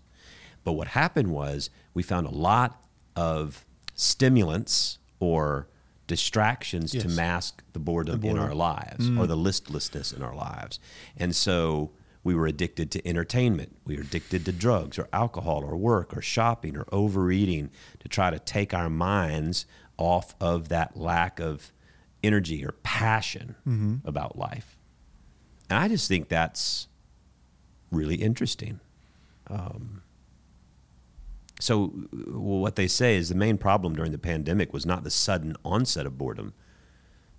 [0.63, 2.83] But what happened was we found a lot
[3.15, 3.65] of
[4.01, 5.67] stimulants or
[6.07, 10.79] distractions to mask the boredom, The in our lives or the listlessness in our lives.
[11.15, 11.91] And so
[12.23, 13.77] we were addicted to entertainment.
[13.85, 18.31] We were addicted to drugs or alcohol or work or shopping or overeating to try
[18.31, 19.65] to take our minds
[19.97, 21.71] off of that lack of
[22.23, 23.55] energy or passion
[24.03, 24.77] about life.
[25.69, 26.87] And I just think that's
[27.91, 28.79] really interesting.
[29.47, 30.01] Um,
[31.61, 31.87] so,
[32.27, 36.05] what they say is the main problem during the pandemic was not the sudden onset
[36.05, 36.53] of boredom,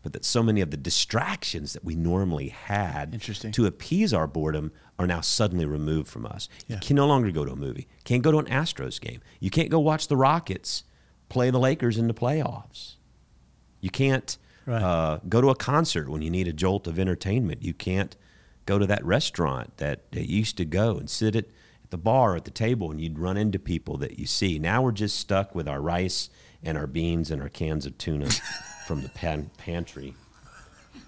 [0.02, 3.12] but that so many of the distractions that we normally had
[3.52, 6.48] to appease our boredom are now suddenly removed from us.
[6.66, 6.76] Yeah.
[6.76, 7.86] You can no longer go to a movie.
[8.04, 9.20] Can't go to an Astros game.
[9.40, 10.84] You can't go watch the Rockets
[11.28, 12.96] play the Lakers in the playoffs.
[13.80, 14.80] You can't Right.
[14.82, 17.62] uh, go to a concert when you need a jolt of entertainment.
[17.64, 18.16] You can't
[18.64, 21.50] go to that restaurant that, that you used to go and sit at, at
[21.92, 24.58] the bar at the table and you'd run into people that you see.
[24.58, 26.30] Now we're just stuck with our rice
[26.64, 28.30] and our beans and our cans of tuna
[28.86, 30.14] from the pan- pantry.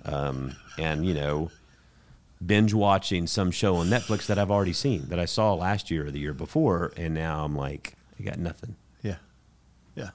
[0.05, 1.51] Um, and, you know,
[2.45, 6.07] binge watching some show on Netflix that I've already seen, that I saw last year
[6.07, 6.93] or the year before.
[6.99, 8.77] And now I'm like, I got nothing.
[9.03, 9.17] Yeah.
[9.97, 10.11] Yeah.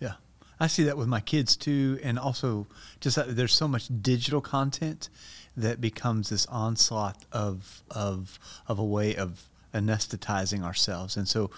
[0.00, 0.14] Yeah.
[0.58, 2.00] I see that with my kids too.
[2.02, 2.66] And also,
[2.98, 5.08] just that there's so much digital content
[5.56, 11.16] that becomes this onslaught of, of, of a way of anesthetizing ourselves.
[11.16, 11.50] And so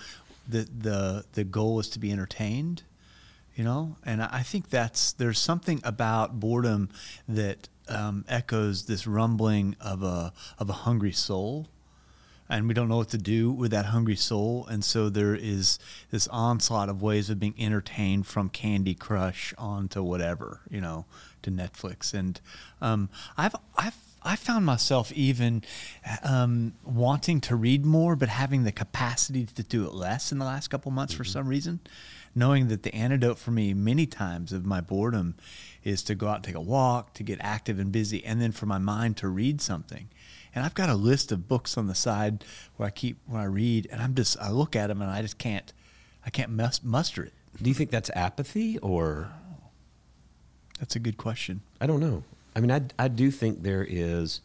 [0.48, 2.82] the, the, the goal is to be entertained,
[3.54, 3.96] you know?
[4.04, 6.88] And I think that's, there's something about boredom
[7.28, 11.68] that um, echoes this rumbling of a, of a hungry soul
[12.50, 14.66] and we don't know what to do with that hungry soul.
[14.68, 15.78] And so there is
[16.10, 21.06] this onslaught of ways of being entertained from Candy Crush on to whatever, you know,
[21.42, 22.12] to Netflix.
[22.12, 22.40] And
[22.82, 25.62] um, I've, I've, I found myself even
[26.22, 30.44] um, wanting to read more, but having the capacity to do it less in the
[30.44, 31.80] last couple months for some reason.
[32.34, 35.34] Knowing that the antidote for me many times of my boredom
[35.82, 38.52] is to go out and take a walk, to get active and busy, and then
[38.52, 40.08] for my mind to read something
[40.54, 42.44] and I've got a list of books on the side
[42.76, 45.22] where I keep when I read, and I'm just I look at them and I
[45.22, 45.72] just can't
[46.24, 47.32] I can't mus- muster it.
[47.60, 49.32] Do you think that's apathy or
[50.78, 51.60] That's a good question.
[51.80, 52.24] I don't know.
[52.60, 54.42] I mean, I, I do think there is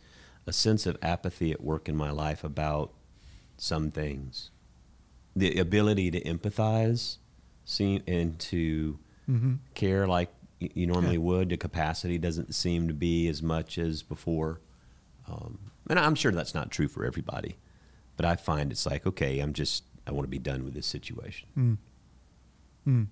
[0.47, 2.93] a sense of apathy at work in my life about
[3.57, 4.51] some things.
[5.35, 7.17] The ability to empathize
[7.65, 8.99] seem, and to
[9.29, 9.55] mm-hmm.
[9.73, 10.29] care like
[10.61, 11.19] you normally Yeah.
[11.19, 14.61] would, the capacity doesn't seem to be as much as before.
[15.27, 17.57] Um, and I'm sure that's not true for everybody.
[18.15, 20.87] But I find it's like, okay, I'm just, I want to be done with this
[20.87, 21.49] situation.
[21.57, 21.77] Mm.
[22.87, 23.07] Mm.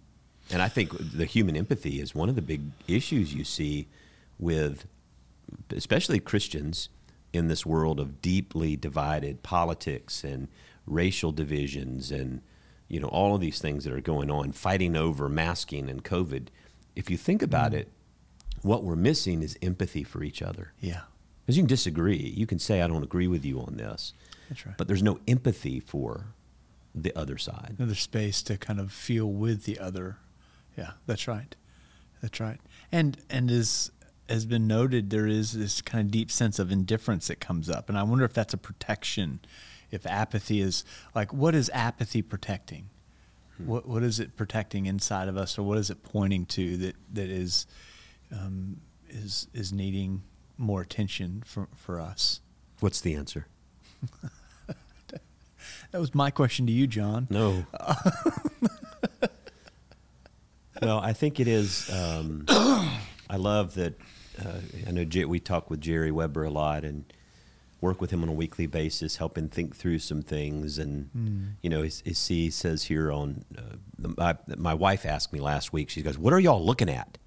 [0.49, 3.87] And I think the human empathy is one of the big issues you see
[4.43, 4.85] with,
[5.75, 6.89] especially Christians
[7.31, 10.47] in this world of deeply divided politics and
[10.85, 12.41] racial divisions and
[12.87, 16.49] you know all of these things that are going on, fighting over masking and COVID.
[16.95, 17.77] If you think about mm.
[17.77, 17.91] it,
[18.61, 20.73] what we're missing is empathy for each other.
[20.79, 21.01] Yeah,
[21.41, 24.13] Because you can disagree, you can say I don't agree with you on this,
[24.47, 24.77] that's right.
[24.77, 26.27] but there's no empathy for
[26.93, 27.75] the other side.
[27.79, 30.17] Another space to kind of feel with the other.
[30.77, 31.55] Yeah, that's right.
[32.21, 32.59] That's right.
[32.91, 33.91] And and as
[34.29, 37.89] has been noted, there is this kind of deep sense of indifference that comes up,
[37.89, 39.39] and I wonder if that's a protection.
[39.91, 40.83] If apathy is
[41.13, 42.89] like, what is apathy protecting?
[43.59, 46.95] What what is it protecting inside of us, or what is it pointing to that
[47.13, 47.67] that is
[48.31, 50.23] um, is is needing
[50.57, 52.41] more attention for for us?
[52.79, 53.47] What's the answer?
[55.93, 57.27] That was my question to you, John.
[57.29, 57.67] No.
[60.81, 61.87] well, I think it is.
[61.93, 62.47] Um,
[63.29, 63.95] I love that.
[64.39, 67.05] Uh, I know we talk with Jerry Weber a lot and
[67.83, 70.79] work with him on a weekly basis, help him think through some things.
[70.79, 71.09] And
[71.61, 75.39] you know, as, as he says here on uh, the, my, my wife asked me
[75.39, 75.89] last week.
[75.89, 77.17] She goes, "What are y'all looking at?"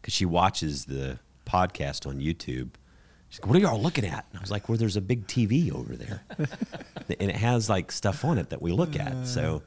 [0.00, 2.70] Because she watches the podcast on YouTube.
[3.28, 5.26] She's like, "What are y'all looking at?" And I was like, "Well, there's a big
[5.26, 9.26] TV over there." and it has like stuff on it that we look at.
[9.26, 9.62] So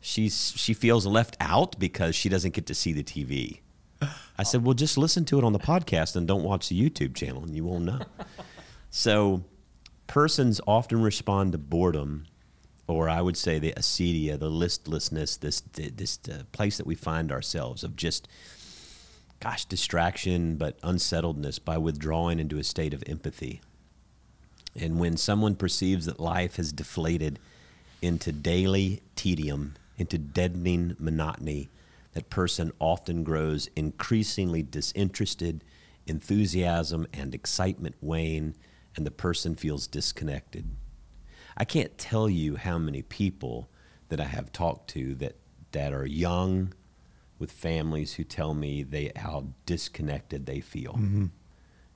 [0.00, 3.60] she's she feels left out because she doesn't get to see the TV.
[4.38, 7.14] I said, "Well, just listen to it on the podcast and don't watch the YouTube
[7.14, 8.00] channel, and you won't know."
[8.90, 9.44] so,
[10.06, 12.26] persons often respond to boredom,
[12.86, 17.32] or I would say the acedia, the listlessness, this this uh, place that we find
[17.32, 18.28] ourselves of just
[19.40, 23.60] gosh, distraction, but unsettledness by withdrawing into a state of empathy.
[24.74, 27.38] And when someone perceives that life has deflated
[28.02, 31.68] into daily tedium, into deadening monotony,
[32.18, 35.62] that person often grows increasingly disinterested,
[36.08, 38.56] enthusiasm and excitement wane,
[38.96, 40.68] and the person feels disconnected.
[41.56, 43.70] I can't tell you how many people
[44.08, 45.36] that I have talked to that,
[45.70, 46.72] that are young
[47.38, 50.94] with families who tell me they how disconnected they feel.
[50.94, 51.26] Mm-hmm.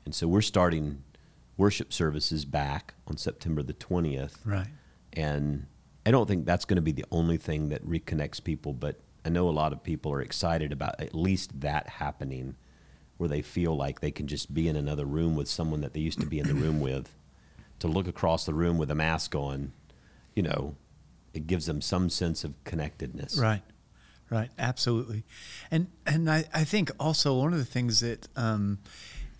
[0.04, 1.02] And so we're starting
[1.56, 4.36] worship services back on September the 20th.
[4.44, 4.68] Right.
[5.14, 5.66] And
[6.06, 9.28] I don't think that's going to be the only thing that reconnects people, but I
[9.28, 12.56] know a lot of people are excited about at least that happening
[13.18, 16.00] where they feel like they can just be in another room with someone that they
[16.00, 17.14] used to be in the room with.
[17.80, 19.72] To look across the room with a mask on,
[20.34, 20.76] you know,
[21.34, 23.36] it gives them some sense of connectedness.
[23.36, 23.62] Right,
[24.30, 25.24] right, absolutely,
[25.68, 28.78] and and I, I think also one of the things that um,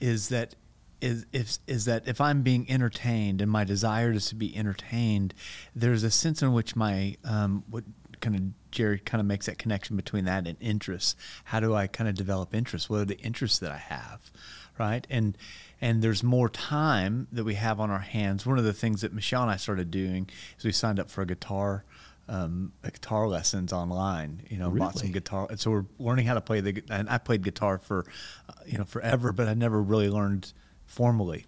[0.00, 0.56] is that
[1.00, 5.34] is if is that if I'm being entertained and my desire is to be entertained,
[5.74, 7.84] there's a sense in which my um, what
[8.22, 11.14] kind of Jerry kind of makes that connection between that and interests.
[11.44, 12.88] How do I kind of develop interests?
[12.88, 14.30] What are the interests that I have,
[14.78, 15.06] right?
[15.10, 15.36] And
[15.80, 18.46] and there's more time that we have on our hands.
[18.46, 21.20] One of the things that Michelle and I started doing is we signed up for
[21.20, 21.84] a guitar
[22.28, 24.42] um, guitar lessons online.
[24.48, 25.12] You know, bought some Really?
[25.14, 26.82] guitar, and so we're learning how to play the.
[26.88, 28.06] And I played guitar for,
[28.48, 30.52] uh, you know, forever, but I never really learned
[30.86, 31.46] formally.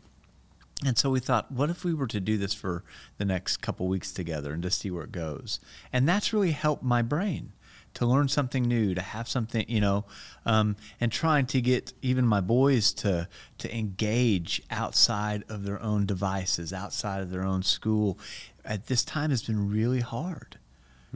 [0.84, 2.82] And so we thought, what if we were to do this for
[3.16, 5.60] the next couple weeks together and just see where it goes?
[5.92, 7.52] And that's really helped my brain
[7.94, 10.04] to learn something new, to have something, you know,
[10.44, 16.04] um, and trying to get even my boys to to engage outside of their own
[16.04, 18.18] devices, outside of their own school.
[18.64, 20.58] At this time, has been really hard,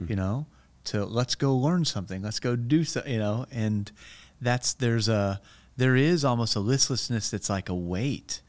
[0.07, 0.47] you know.
[0.85, 3.91] To let's go learn something, let's go do so, you know, and
[4.41, 5.41] that's there's a
[5.75, 8.41] there is almost a listlessness that's like a weight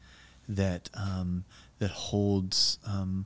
[0.55, 1.45] that um,
[1.79, 3.25] that holds um,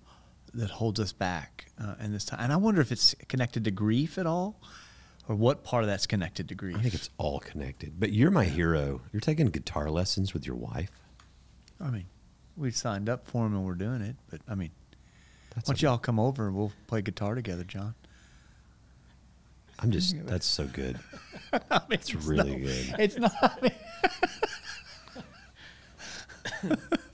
[0.54, 2.40] that holds us back uh, in this time.
[2.42, 4.62] And I wonder if it's connected to grief at all,
[5.28, 6.78] or what part of that's connected to grief.
[6.78, 8.00] I think it's all connected.
[8.00, 9.02] But you're my hero.
[9.12, 10.92] You're taking guitar lessons with your wife.
[11.82, 12.06] I mean,
[12.56, 14.16] we signed up for them and we're doing it.
[14.30, 14.72] But I mean,
[15.54, 17.96] That's why don't y'all come over and we'll play guitar together, John?
[19.80, 21.00] I'm just that's so good.
[21.90, 22.96] It's really good.
[23.00, 23.64] It's not.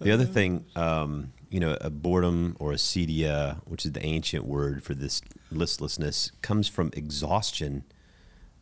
[0.00, 4.44] The other thing, um, you know, a boredom or a acedia, which is the ancient
[4.44, 7.84] word for this listlessness, comes from exhaustion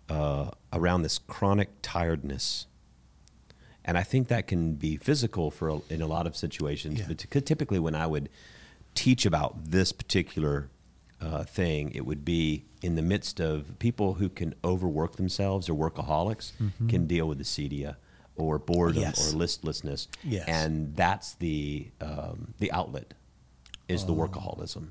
[0.09, 2.67] uh, around this chronic tiredness.
[3.85, 7.01] And I think that can be physical for a, in a lot of situations.
[7.01, 7.07] Yeah.
[7.09, 8.29] But t- typically, when I would
[8.95, 10.71] teach about this particular
[11.21, 15.75] uh, thing, it would be in the midst of people who can overwork themselves or
[15.75, 16.53] workaholics
[16.89, 17.97] can deal with the acedia
[18.37, 19.33] or boredom Yes.
[19.33, 20.09] or listlessness.
[20.23, 20.45] Yes.
[20.49, 23.15] And that's the um, the outlet
[23.89, 24.89] is the workaholism.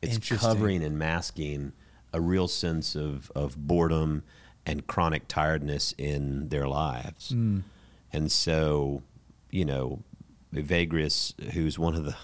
[0.00, 1.72] It's covering and masking
[2.12, 4.22] a real sense of, of boredom
[4.64, 7.30] and chronic tiredness in their lives.
[8.12, 9.02] And so,
[9.50, 10.02] you know,
[10.54, 12.16] Evagrius, who's one of the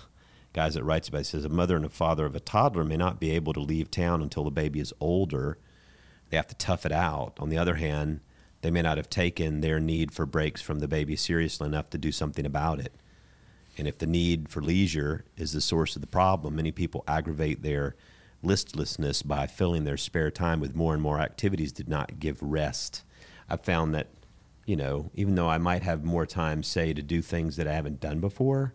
[0.55, 2.97] guys that writes about it, says a mother and a father of a toddler may
[2.97, 5.59] not be able to leave town until the baby is older.
[6.31, 7.35] They have to tough it out.
[7.39, 8.21] On the other hand,
[8.65, 11.99] they may not have taken their need for breaks from the baby seriously enough to
[11.99, 12.95] do something about it.
[13.77, 17.63] And if the need for leisure is the source of the problem, many people aggravate
[17.63, 17.95] their
[18.43, 23.03] listlessness by filling their spare time with more and more activities that not give rest.
[23.51, 24.07] I've found that,
[24.65, 27.75] you know, even though I might have more time, say, to do things that I
[27.75, 28.73] haven't done before,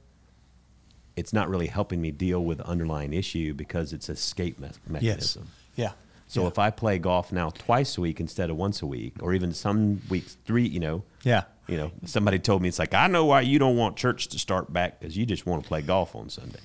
[1.15, 4.87] it's not really helping me deal with the underlying issue because it's escape me- yes.
[4.87, 5.47] mechanism.
[5.75, 5.93] Yeah.
[6.29, 6.47] So yeah.
[6.47, 9.51] if I play golf now twice a week instead of once a week, or even
[9.51, 11.45] some weeks three, you know, yeah.
[11.67, 14.39] you know, somebody told me it's like I know why you don't want church to
[14.39, 16.59] start back because you just want to play golf on Sunday.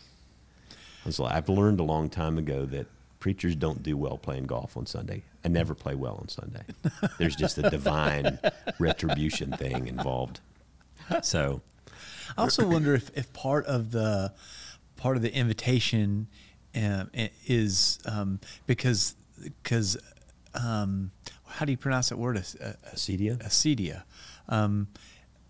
[0.70, 2.86] I was like, I've learned a long time ago that
[3.20, 5.22] preachers don't do well playing golf on Sunday.
[5.42, 6.62] I never play well on Sunday.
[7.18, 8.38] There's just a divine
[8.78, 10.40] retribution thing involved.
[11.22, 11.62] So
[12.36, 14.34] I also wonder if, if part of the
[14.96, 16.26] part of the invitation
[16.74, 17.10] um,
[17.46, 19.96] is um, because because
[20.54, 21.10] um,
[21.46, 22.38] how do you pronounce that word?
[22.38, 23.38] Ac- uh, acedia.
[23.38, 24.02] acedia.
[24.48, 24.88] Um,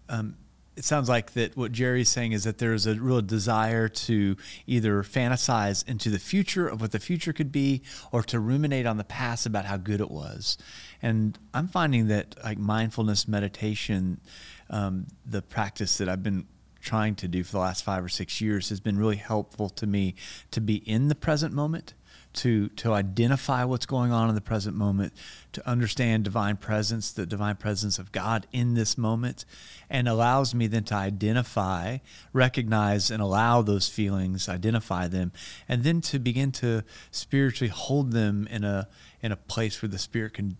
[0.09, 0.37] um,
[0.77, 5.03] it sounds like that what Jerry's saying is that there's a real desire to either
[5.03, 9.05] fantasize into the future of what the future could be or to ruminate on the
[9.05, 10.59] past about how good it was.
[11.01, 14.21] And I'm finding that like mindfulness meditation,
[14.69, 16.47] um, the practice that I've been
[16.81, 19.87] trying to do for the last five or six years has been really helpful to
[19.87, 20.15] me
[20.51, 21.95] to be in the present moment
[22.35, 25.13] to to identify what's going on in the present moment,
[25.53, 29.45] to understand divine presence, the divine presence of God in this moment,
[29.89, 31.99] and allows me then to identify,
[32.33, 35.33] recognize, and allow those feelings, identify them,
[35.69, 38.89] and then to begin to spiritually hold them in a
[39.23, 40.57] in a place where the spirit can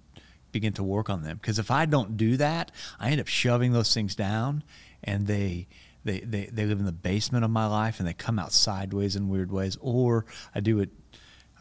[0.53, 1.37] begin to work on them.
[1.37, 4.63] Because if I don't do that, I end up shoving those things down,
[5.03, 5.67] and they
[6.05, 9.17] they, they, they live in the basement of my life and they come out sideways
[9.17, 10.91] in weird ways or i do it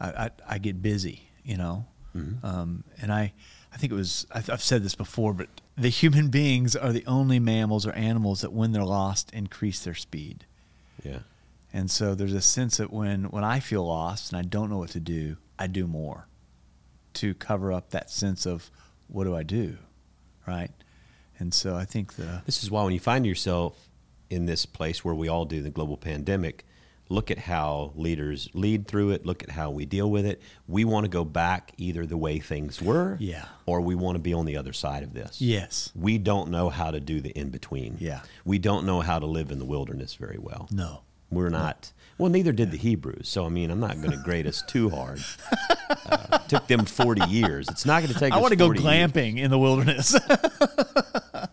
[0.04, 1.86] I, I, I get busy, you know.
[2.44, 3.32] Um, and I,
[3.72, 7.04] I think it was I've, I've said this before, but the human beings are the
[7.06, 10.46] only mammals or animals that, when they're lost, increase their speed.
[11.02, 11.18] Yeah.
[11.72, 14.78] And so there's a sense that when when I feel lost and I don't know
[14.78, 16.28] what to do, I do more
[17.14, 18.70] to cover up that sense of
[19.08, 19.78] what do I do,
[20.46, 20.70] right?
[21.40, 23.88] And so I think the This is why when you find yourself
[24.30, 26.64] in this place where we all do the global pandemic,
[27.14, 30.42] look at how leaders lead through it, look at how we deal with it.
[30.66, 33.44] We want to go back either the way things were Yeah.
[33.66, 35.40] or we want to be on the other side of this.
[35.40, 37.96] yes, We don't know how to do the in between.
[38.00, 38.20] Yeah.
[38.44, 40.68] We don't know how to live in the wilderness very well.
[40.72, 41.92] no, We're not.
[42.18, 43.28] Well, neither did the Hebrews.
[43.28, 45.20] So, I mean, I'm not going to grade us too hard.
[46.06, 47.68] Uh, took them 40 years.
[47.68, 48.92] It's not going to take I want to go 40 years.
[49.12, 50.14] glamping in the wilderness.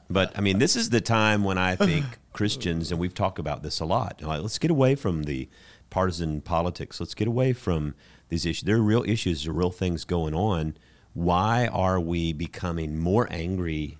[0.09, 3.63] But I mean, this is the time when I think Christians, and we've talked about
[3.63, 4.21] this a lot.
[4.21, 5.49] Like, let's get away from the
[5.89, 6.99] partisan politics.
[6.99, 7.93] Let's get away from
[8.29, 8.63] these issues.
[8.63, 10.75] There are real issues, there are real things going on.
[11.13, 13.97] Why are we becoming more angry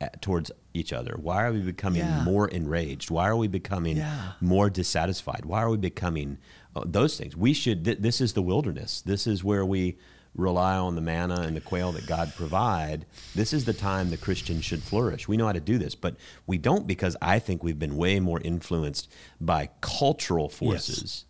[0.00, 1.16] at, towards each other?
[1.18, 2.24] Why are we becoming Yeah.
[2.24, 3.10] more enraged?
[3.10, 4.32] Why are we becoming Yeah.
[4.40, 5.46] more dissatisfied?
[5.46, 6.38] Why are we becoming
[6.76, 7.36] uh, those things?
[7.36, 7.84] We should.
[7.84, 9.00] Th- this is the wilderness.
[9.00, 9.96] This is where we
[10.34, 13.04] rely on the manna and the quail that God provide.
[13.34, 15.28] This is the time the Christian should flourish.
[15.28, 16.16] We know how to do this, but
[16.46, 21.26] we don't because I think we've been way more influenced by cultural forces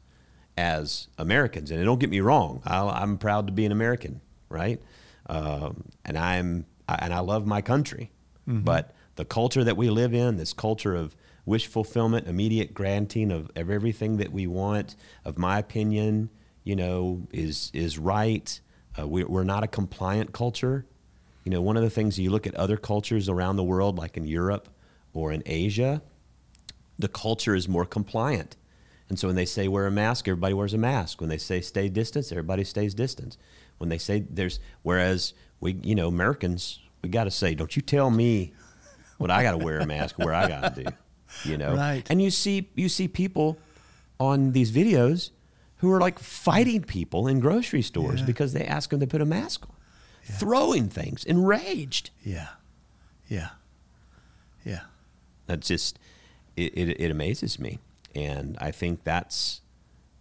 [0.57, 1.71] as Americans.
[1.71, 4.81] And don't get me wrong, I, I'm proud to be an American, right?
[5.27, 8.13] Um, and I'm I, and I love my country,
[8.47, 13.51] but the culture that we live in, this culture of wish fulfillment, immediate granting of,
[13.57, 16.31] of everything that we want, of my opinion,
[16.65, 18.61] you know, is is right.
[18.99, 20.87] Uh, we, we're not a compliant culture.
[21.45, 24.17] You know, one of the things you look at other cultures around the world, like
[24.17, 24.69] in Europe
[25.13, 26.03] or in Asia,
[26.99, 28.57] the culture is more compliant.
[29.09, 31.21] And so when they say wear a mask, everybody wears a mask.
[31.21, 33.37] When they say stay distance, everybody stays distance.
[33.79, 37.83] When they say there's, whereas we, you know, Americans, we got to say, don't you
[37.83, 38.53] tell me
[39.19, 40.91] what I got to wear a mask, where I got to do,
[41.45, 41.75] you know?
[41.77, 42.07] Right.
[42.09, 43.59] And you see, you see people
[44.19, 45.31] on these videos
[45.83, 48.27] who are like fighting people in grocery stores Yeah.
[48.27, 49.75] because they ask them to put a mask on,
[50.25, 52.11] throwing things, enraged.
[52.25, 52.49] yeah,
[53.29, 53.51] yeah,
[54.65, 54.81] yeah.
[55.47, 55.99] That's just
[56.57, 57.79] it, it, it amazes me,
[58.15, 59.61] and I think that's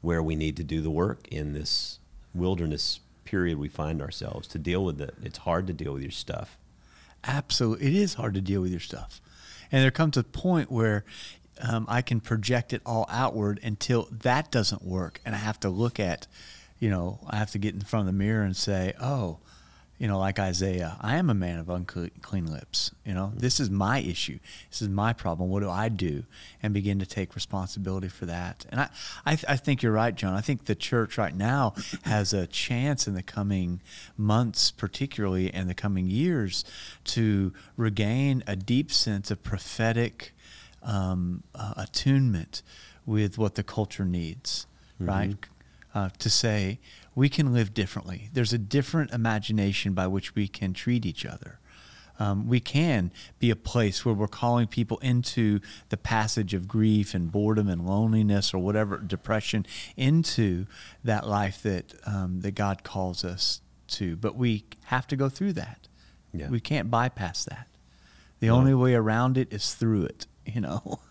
[0.02, 2.00] where we need to do the work in this
[2.34, 5.14] wilderness period we find ourselves to deal with it.
[5.24, 6.58] It's hard to deal with your stuff.
[7.24, 7.86] Absolutely.
[7.88, 9.22] It is hard to deal with your stuff.
[9.72, 11.06] And there comes a point where
[11.62, 15.22] um, I can project it all outward until that doesn't work.
[15.26, 16.28] And I have to look at,
[16.80, 19.40] you know, I have to get in front of the mirror and say, oh,
[20.02, 22.90] you know, like Isaiah, I am a man of unclean lips.
[23.06, 24.40] You know, this is my issue.
[24.72, 25.52] This is my problem.
[25.52, 26.24] What do I do?
[26.64, 28.66] And begin to take responsibility for that.
[28.70, 28.90] And I,
[29.28, 30.34] I, I think you're right, John.
[30.34, 33.80] I think the church right now has a chance in the coming
[34.18, 36.66] months, particularly, and the coming years,
[37.04, 40.34] to regain a deep sense of prophetic
[40.84, 42.62] um, uh, attunement
[43.06, 44.68] with what the culture needs,
[45.00, 45.36] right?
[45.94, 46.80] Uh, to say
[47.16, 48.30] we can live differently.
[48.32, 51.60] There's a different imagination by which we can treat each other.
[52.20, 57.14] Um, we can be a place where we're calling people into the passage of grief
[57.16, 59.66] and boredom and loneliness or whatever depression
[59.98, 60.68] into
[61.04, 64.16] that life that um, that God calls us to.
[64.16, 65.88] But we have to go through that.
[66.34, 66.50] Yeah.
[66.50, 67.68] We can't bypass that.
[68.40, 68.56] The No.
[68.56, 70.28] only way around it is through it.
[70.54, 71.00] You know.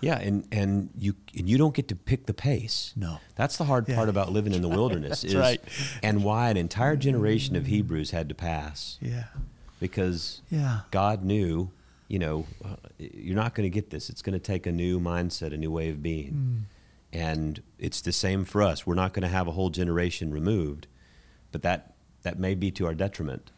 [0.00, 2.94] Yeah, and and you and you don't get to pick the pace.
[2.96, 3.18] No.
[3.36, 3.96] that's the hard Yeah.
[3.96, 5.20] part about living in the wilderness.
[5.20, 5.60] That's is, right.
[6.02, 9.24] And why an entire generation of Hebrews had to pass Yeah.
[9.80, 10.80] because Yeah.
[10.90, 11.70] God knew,
[12.08, 14.08] you know, uh, you're not going to get this.
[14.08, 16.64] It's going to take a new mindset, a new way of being.
[17.12, 18.86] And it's the same for us.
[18.86, 20.86] We're not going to have a whole generation removed,
[21.52, 23.50] but that that may be to our detriment.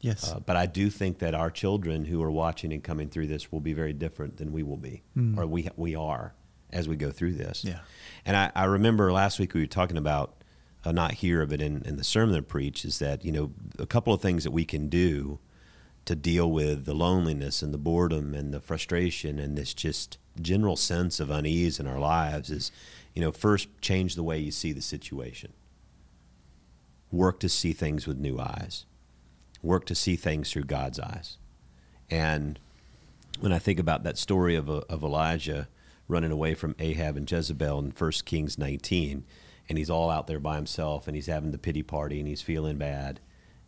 [0.00, 0.30] Yes.
[0.30, 3.50] Uh, but I do think that our children who are watching and coming through this
[3.50, 5.02] will be very different than we will be,
[5.36, 6.34] or we we are
[6.70, 7.64] as we go through this.
[7.64, 7.80] Yeah.
[8.24, 10.42] And I, I remember last week we were talking about
[10.84, 13.86] uh, not here, but in, in the sermon I preach is that you know a
[13.86, 15.38] couple of things that we can do
[16.04, 20.74] to deal with the loneliness and the boredom and the frustration and this just general
[20.74, 22.72] sense of unease in our lives is
[23.14, 25.52] you know first change the way you see the situation
[27.12, 28.86] work to see things with new eyes
[29.62, 31.36] work to see things through God's eyes.
[32.10, 32.58] And
[33.40, 35.68] when I think about that story of, uh, of Elijah
[36.06, 39.24] running away from Ahab and Jezebel in 1 Kings 19,
[39.68, 42.42] and he's all out there by himself and he's having the pity party and he's
[42.42, 43.20] feeling bad.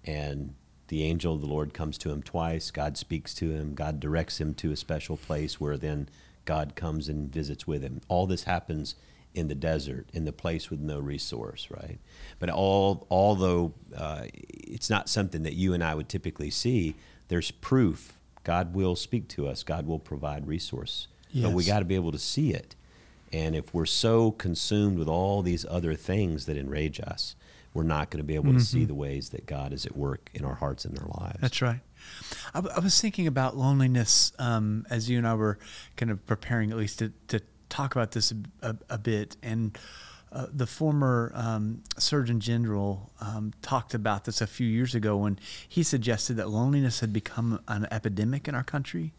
[0.04, 0.54] And
[0.88, 2.70] the angel of the Lord comes to him twice.
[2.70, 3.74] God speaks to him.
[3.74, 6.08] God directs him to a special place where then
[6.46, 8.00] God comes and visits with him.
[8.08, 8.94] All this happens
[9.34, 11.98] in the desert, in the place with no resource, right?
[12.38, 16.96] But all, although uh, it's not something that you and I would typically see,
[17.28, 18.18] there's proof.
[18.42, 19.62] God will speak to us.
[19.62, 21.06] God will provide resource.
[21.42, 22.74] But we got to be able to see it.
[23.32, 27.36] And if we're so consumed with all these other things that enrage us,
[27.72, 30.28] we're not going to be able to see the ways that God is at work
[30.34, 31.38] in our hearts and our lives.
[31.40, 31.78] That's right.
[32.52, 35.56] I, w- I was thinking about loneliness um, as you and I were
[35.96, 37.40] kind of preparing, at least to, to
[37.70, 39.36] talk about this a, a, a bit.
[39.42, 39.78] And
[40.32, 45.38] uh, the former um, Surgeon General um, talked about this a few years ago when
[45.68, 49.12] he suggested that loneliness had become an epidemic in our country.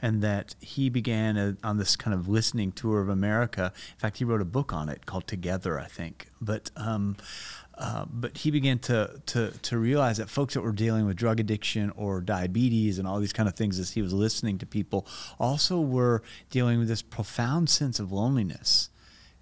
[0.00, 3.72] And that he began a, on this kind of listening tour of America.
[3.74, 6.28] In fact, he wrote a book on it called Together, I think.
[6.40, 7.16] But um,
[7.76, 11.40] uh, but he began to, to to realize that folks that were dealing with drug
[11.40, 15.06] addiction or diabetes and all these kind of things as he was listening to people
[15.40, 18.90] also were dealing with this profound sense of loneliness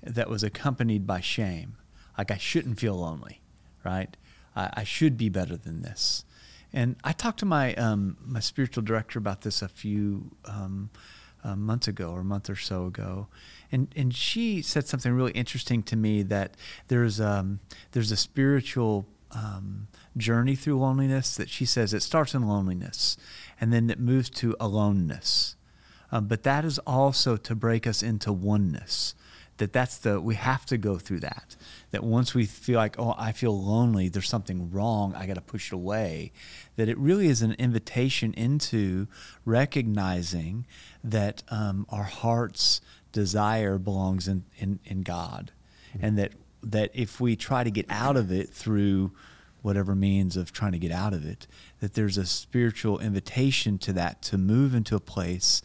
[0.03, 1.77] that was accompanied by shame.
[2.17, 3.43] Like I shouldn't feel lonely,
[3.85, 4.17] right?
[4.57, 6.25] I, I should be better than this.
[6.73, 10.89] And I talked to my um, my spiritual director about this a few um,
[11.45, 13.29] uh, months ago or a month or so ago,
[13.71, 16.57] and and she said something really interesting to me that
[16.89, 17.61] there's um,
[17.93, 23.17] there's a spiritual um, journey through loneliness that she says it starts in loneliness,
[23.61, 25.57] and then it moves to aloneness,
[26.11, 29.15] um, but that is also to break us into oneness
[29.59, 31.57] that that's the we have to go through that.
[31.91, 35.41] That once we feel like oh i feel lonely there's something wrong i got to
[35.41, 36.33] push it away.
[36.77, 39.09] That it really is an invitation into
[39.45, 40.67] recognizing
[41.05, 42.81] that um, our heart's
[43.13, 45.53] desire belongs in, in, in god.
[46.01, 46.33] And that
[46.63, 49.13] that if we try to get out of it through
[49.63, 51.47] whatever means of trying to get out of it
[51.81, 55.63] that there's a spiritual invitation to that to move into a place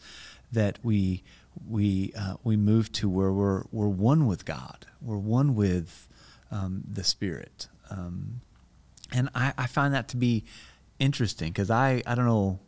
[0.50, 1.22] that we
[1.66, 4.86] we uh, we move to where we're we're one with God.
[5.00, 6.08] We're one with
[6.50, 8.40] um, the Spirit, um,
[9.12, 10.44] and I, I find that to be
[10.98, 12.60] interesting because I I don't know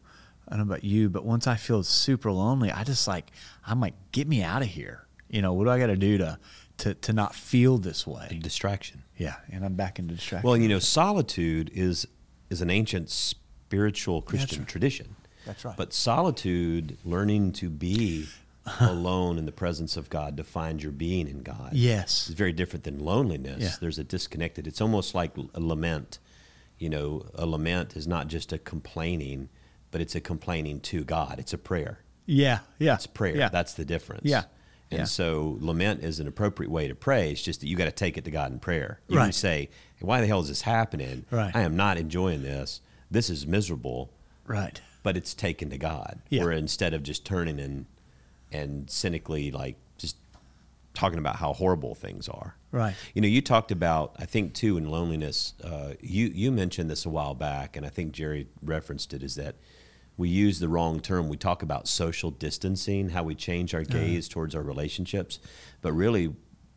[0.48, 3.30] I don't know about you, but once I feel super lonely, I just like
[3.66, 5.06] I'm like get me out of here.
[5.28, 6.38] You know what do I got to do to
[6.78, 8.38] to to not feel this way?
[8.42, 9.04] Distraction.
[9.16, 10.46] Yeah, and I'm back into distraction.
[10.46, 12.06] Well, you know, solitude is
[12.48, 14.68] is an ancient spiritual Christian right.
[14.68, 15.14] tradition.
[15.46, 15.76] That's right.
[15.76, 18.26] But solitude, learning to be
[18.80, 22.28] alone in the presence of God, to find your being in God, Yes.
[22.28, 23.62] It's very different than loneliness.
[23.62, 23.72] Yeah.
[23.80, 24.66] There's a disconnected.
[24.66, 26.18] It's almost like a lament.
[26.78, 29.48] You know, a lament is not just a complaining,
[29.90, 31.36] but it's a complaining to God.
[31.38, 32.00] It's a prayer.
[32.26, 33.36] yeah, yeah, It's prayer.
[33.36, 34.22] Yeah, That's the difference.
[34.24, 34.44] Yeah.
[34.90, 35.04] And Yeah.
[35.04, 37.30] so lament is an appropriate way to pray.
[37.32, 39.00] It's just that you got to take it to God in prayer.
[39.08, 41.26] You can say, hey, "Why the hell is this happening?
[41.30, 41.54] Right.
[41.54, 42.80] I am not enjoying this.
[43.10, 44.10] This is miserable."
[44.46, 44.80] right.
[45.02, 46.20] But it's taken to God.
[46.28, 46.42] Yeah.
[46.42, 47.86] Where instead of just turning and
[48.52, 50.16] and cynically like just
[50.94, 52.56] talking about how horrible things are.
[52.72, 52.94] Right.
[53.14, 55.54] You know, you talked about I think too in loneliness.
[55.62, 59.22] Uh, you you mentioned this a while back, and I think Jerry referenced it.
[59.22, 59.56] Is that
[60.16, 61.28] we use the wrong term.
[61.28, 65.38] We talk about social distancing, how we change our gaze towards our relationships,
[65.80, 66.28] but really,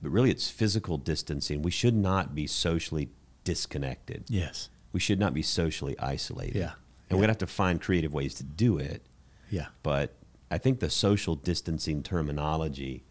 [0.01, 1.61] but really, it's physical distancing.
[1.61, 3.09] We should not be socially
[3.43, 4.23] disconnected.
[4.29, 4.69] Yes.
[4.93, 6.55] We should not be socially isolated.
[6.55, 6.71] Yeah.
[7.09, 7.21] And Yeah.
[7.21, 9.01] we'd have to find creative ways to do it.
[9.49, 9.67] Yeah.
[9.83, 10.15] But
[10.53, 13.03] I think the social distancing terminology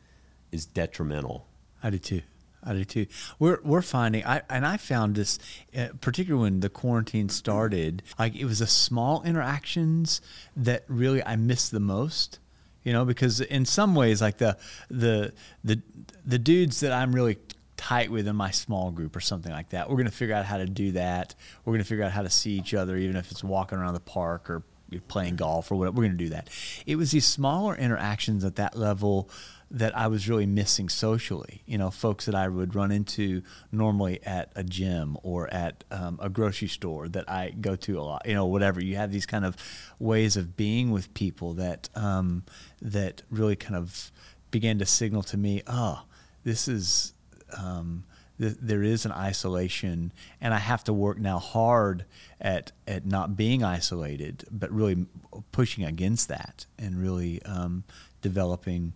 [0.53, 1.49] is detrimental.
[1.82, 2.22] I do too.
[2.62, 3.07] I do too.
[3.40, 5.40] We're we're finding, I and I found this,
[5.76, 8.05] uh, particularly when the quarantine started.
[8.16, 10.20] Like it was the small interactions
[10.57, 12.38] that really I missed the most.
[12.84, 14.57] You know, because in some ways, like the
[14.88, 15.32] the
[15.64, 15.82] the
[16.24, 17.38] the dudes that I'm really
[17.76, 20.59] tight with in my small group or something like that, we're gonna figure out how
[20.59, 21.34] to do that.
[21.64, 24.01] We're gonna figure out how to see each other, even if it's walking around the
[24.01, 24.62] park or
[24.93, 25.97] you're playing golf or whatever.
[25.97, 26.49] We're gonna do that.
[26.86, 29.30] It was these smaller interactions at that level
[29.70, 31.62] that I was really missing socially.
[31.66, 36.18] You know, folks that I would run into normally at a gym or at um,
[36.22, 38.26] a grocery store that I go to a lot.
[38.26, 38.82] You know, whatever.
[38.82, 39.57] You have these kind of
[39.99, 42.45] ways of being with people that um,
[42.82, 44.12] that really kind of
[44.51, 46.03] began to signal to me, oh,
[46.45, 47.14] this is.
[47.59, 48.05] Um,
[48.43, 52.05] th- there is an isolation, and I have to work now hard
[52.40, 55.07] at at not being isolated, but really
[55.53, 57.84] pushing against that and really um,
[58.20, 58.93] developing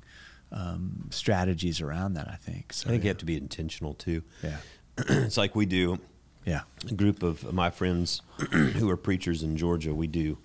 [0.53, 2.28] um, strategies around that.
[2.28, 2.72] I think.
[2.72, 4.22] So, I think you have to be intentional too.
[4.42, 4.57] Yeah.
[4.99, 5.99] it's like we do
[6.44, 6.62] Yeah.
[6.88, 8.22] a group of my friends
[8.53, 9.94] who are preachers in Georgia.
[9.94, 10.38] We do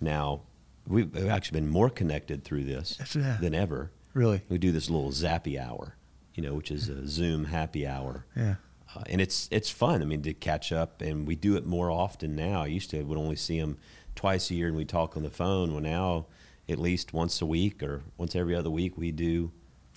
[0.00, 0.42] now.
[0.86, 3.38] We've we've actually been more connected through this yeah.
[3.40, 3.90] than ever.
[4.14, 4.40] Really.
[4.48, 5.96] We do this little zappy hour,
[6.36, 8.24] you know, which is a Zoom happy hour.
[8.36, 8.54] Yeah.
[8.94, 10.00] Uh, and it's it's fun.
[10.00, 12.62] I mean, to catch up, and we do it more often now.
[12.62, 13.78] I used to would only see them
[14.14, 15.72] twice a year, and we talk on the phone.
[15.72, 16.26] Well, now
[16.68, 19.50] at least once a week or once every other week, we do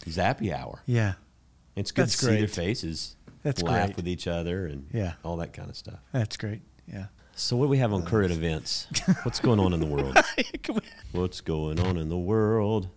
[0.06, 0.82] Zappy Hour.
[0.86, 1.14] Yeah.
[1.76, 3.16] It's good That's to see their faces.
[3.44, 3.96] That's laugh great.
[3.96, 5.14] with each other and Yeah.
[5.24, 6.00] all that kind of stuff.
[6.12, 6.62] That's great.
[6.92, 7.06] Yeah.
[7.36, 8.88] So what do we have on current events?
[9.24, 10.18] What's going on in the world?
[11.14, 12.90] What's going on in the world?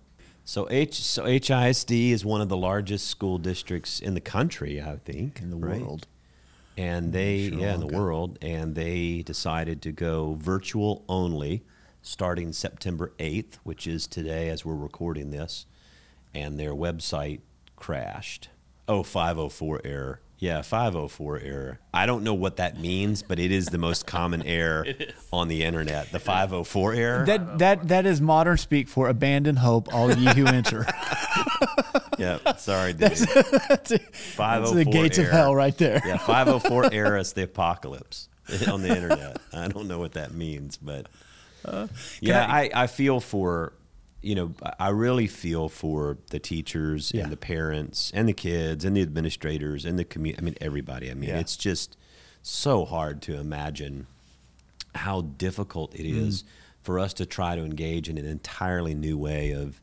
[0.45, 4.97] So H so HISD is one of the largest school districts in the country, I
[4.97, 5.80] think, in the right?
[5.80, 6.07] world.
[6.76, 8.01] And mm, they Sure yeah, in the Lanka.
[8.01, 11.62] world, and they decided to go virtual only
[12.03, 15.66] starting September 8th, which is today as we're recording this,
[16.34, 17.40] and their website
[17.76, 18.49] crashed.
[18.88, 20.20] Oh, 504 error.
[20.43, 21.78] Yeah, 504 error.
[21.95, 24.84] I don't know what that means, but it is the most common error
[25.32, 26.11] on the internet.
[26.11, 27.24] The 504 error.
[27.24, 30.84] That that that is modern speak for abandon hope, all ye who enter.
[32.18, 33.03] yeah, sorry, dude.
[33.03, 33.47] that's, it.
[33.68, 36.03] That's the 504 gates of hell right there.
[36.05, 38.28] Yeah, 504 error is the apocalypse
[38.68, 39.36] on the internet.
[39.53, 41.07] I don't know what that means, but
[41.64, 41.86] uh,
[42.20, 43.74] yeah, I, I feel for,
[44.23, 47.25] you know, I really feel for the teachers Yeah.
[47.25, 50.41] and the parents and the kids and the administrators and the community.
[50.41, 51.11] I mean, everybody.
[51.11, 51.39] I mean, Yeah.
[51.41, 51.97] it's just
[52.43, 54.07] so hard to imagine
[54.95, 56.29] how difficult it Mm.
[56.29, 56.45] is
[56.83, 59.81] for us to try to engage in an entirely new way of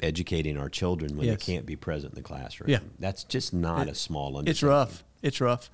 [0.00, 1.38] educating our children when Yes.
[1.38, 2.70] they can't be present in the classroom.
[2.70, 2.80] Yeah.
[2.98, 4.50] That's just not a small undertaking.
[4.50, 5.04] It's rough.
[5.22, 5.70] It's rough.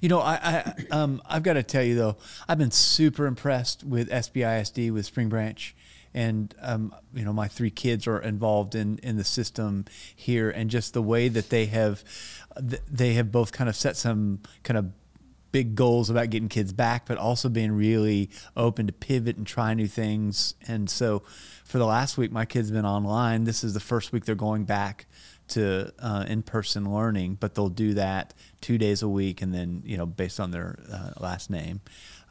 [0.00, 2.16] You know, I, I um I've got to tell you though,
[2.48, 5.74] I've been super impressed with SBISD with Spring Branch,
[6.14, 9.84] and um you know my three kids are involved in in the system
[10.14, 12.04] here, and just the way that they have,
[12.90, 14.92] they have both kind of set some kind of
[15.52, 19.74] big goals about getting kids back, but also being really open to pivot and try
[19.74, 20.54] new things.
[20.66, 21.22] And so,
[21.64, 23.44] for the last week, my kids have been online.
[23.44, 25.06] This is the first week they're going back
[25.48, 29.96] to uh, in-person learning, but they'll do that two days a week, and then you
[29.96, 31.80] know based on their uh, last name.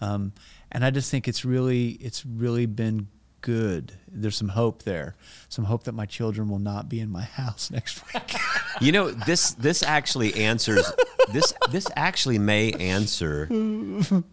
[0.02, 0.34] Um,
[0.72, 3.08] and I just think it's really it's really been
[3.42, 3.94] good.
[4.08, 5.16] There's some hope there,
[5.50, 8.34] some hope that my children will not be in my house next week.
[8.80, 10.92] You know, this this actually answers
[11.32, 13.48] this this actually may answer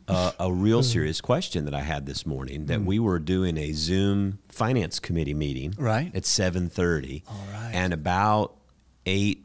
[0.08, 2.66] uh, a real serious question that I had this morning.
[2.66, 6.14] That we were doing a Zoom finance committee meeting Right.
[6.14, 7.70] at seven thirty, All right.
[7.74, 8.54] and about
[9.06, 9.44] eight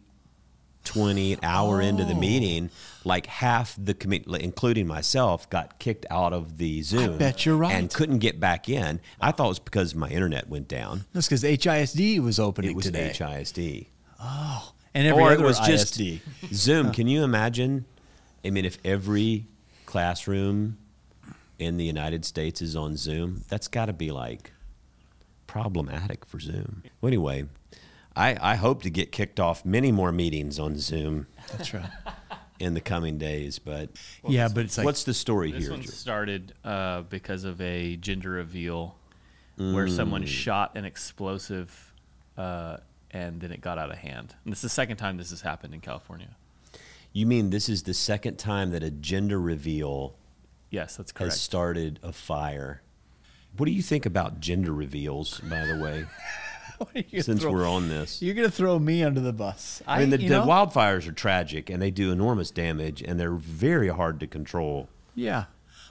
[0.83, 2.19] twenty an hour into the Oh.
[2.19, 2.69] meeting,
[3.03, 7.17] like half the committee, including myself, got kicked out of the Zoom.
[7.17, 7.73] bet you're right.
[7.75, 8.99] and couldn't get back in.
[9.21, 11.05] I thought it was because my internet went down.
[11.13, 13.87] That's because HISD was opening It was today, HISD.
[14.19, 16.21] Oh and every or other it was just ISD.
[16.53, 16.91] Zoom.
[16.93, 17.85] Can you imagine?
[18.45, 19.47] I mean, if every
[19.85, 20.77] classroom
[21.59, 24.51] in the United States is on Zoom, that's got to be like
[25.47, 26.83] problematic for Zoom.
[27.01, 27.45] Well, anyway,
[28.15, 31.89] I, I hope to get kicked off many more meetings on Zoom That's right.
[32.59, 33.57] in the coming days.
[33.59, 33.89] But
[34.27, 35.71] yeah, but it's like what's the story This here?
[35.71, 35.91] one Drew?
[35.91, 38.95] started uh, because of a gender reveal
[39.57, 39.95] where Mm.
[39.95, 41.93] someone shot an explosive
[42.37, 42.77] uh,
[43.11, 44.33] and then it got out of hand.
[44.43, 46.29] And this is the second time this has happened in California.
[47.13, 50.15] You mean this is the second time that a gender reveal
[50.71, 51.33] Yes, that's correct.
[51.33, 51.43] has correct.
[51.43, 52.81] started a fire?
[53.57, 56.07] What do you think about gender reveals, by the way, You're
[57.21, 58.21] since throw- we're on this?
[58.21, 59.81] You're gonna throw me under the bus.
[59.87, 63.89] I mean, the, the wildfires are tragic and they do enormous damage and they're very
[63.89, 64.87] hard to control.
[65.15, 65.45] Yeah,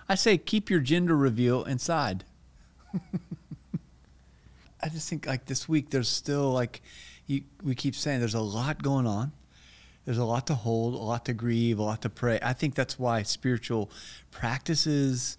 [0.09, 2.24] I say keep your gender reveal inside.
[4.82, 6.82] I just think like this week, there's still like
[7.26, 9.32] you, we keep saying there's a lot going on.
[10.05, 12.40] There's a lot to hold, a lot to grieve, a lot to pray.
[12.43, 13.88] I think that's why spiritual
[14.32, 15.38] practices,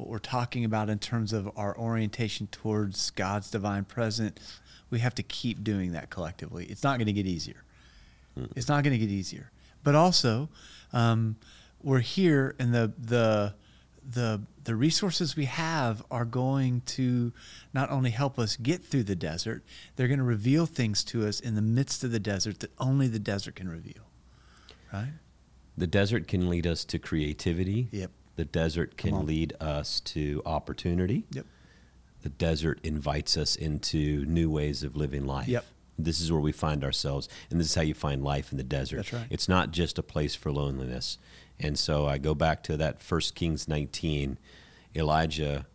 [0.00, 5.14] what we're talking about in terms of our orientation towards God's divine presence, we have
[5.16, 6.64] to keep doing that collectively.
[6.66, 7.62] It's not going to get easier.
[8.56, 9.50] It's not going to get easier.
[9.84, 10.48] But also,
[10.92, 11.36] um,
[11.82, 13.54] we're here, and the the
[14.08, 17.32] the the resources we have are going to
[17.72, 19.62] not only help us get through the desert,
[19.96, 23.08] they're going to reveal things to us in the midst of the desert that only
[23.08, 24.08] the desert can reveal.
[24.92, 25.12] Right?
[25.76, 27.88] The desert can lead us to creativity.
[27.90, 28.10] Yep.
[28.40, 31.26] The desert can lead us to opportunity.
[31.30, 31.44] Yep.
[32.22, 35.46] The desert invites us into new ways of living life.
[35.46, 35.62] Yep.
[35.98, 38.64] This is where we find ourselves, and this is how you find life in the
[38.64, 38.96] desert.
[38.96, 39.26] That's right.
[39.28, 41.18] It's not just a place for loneliness.
[41.58, 44.38] And so I go back to that First Kings 19.
[44.96, 45.66] Elijah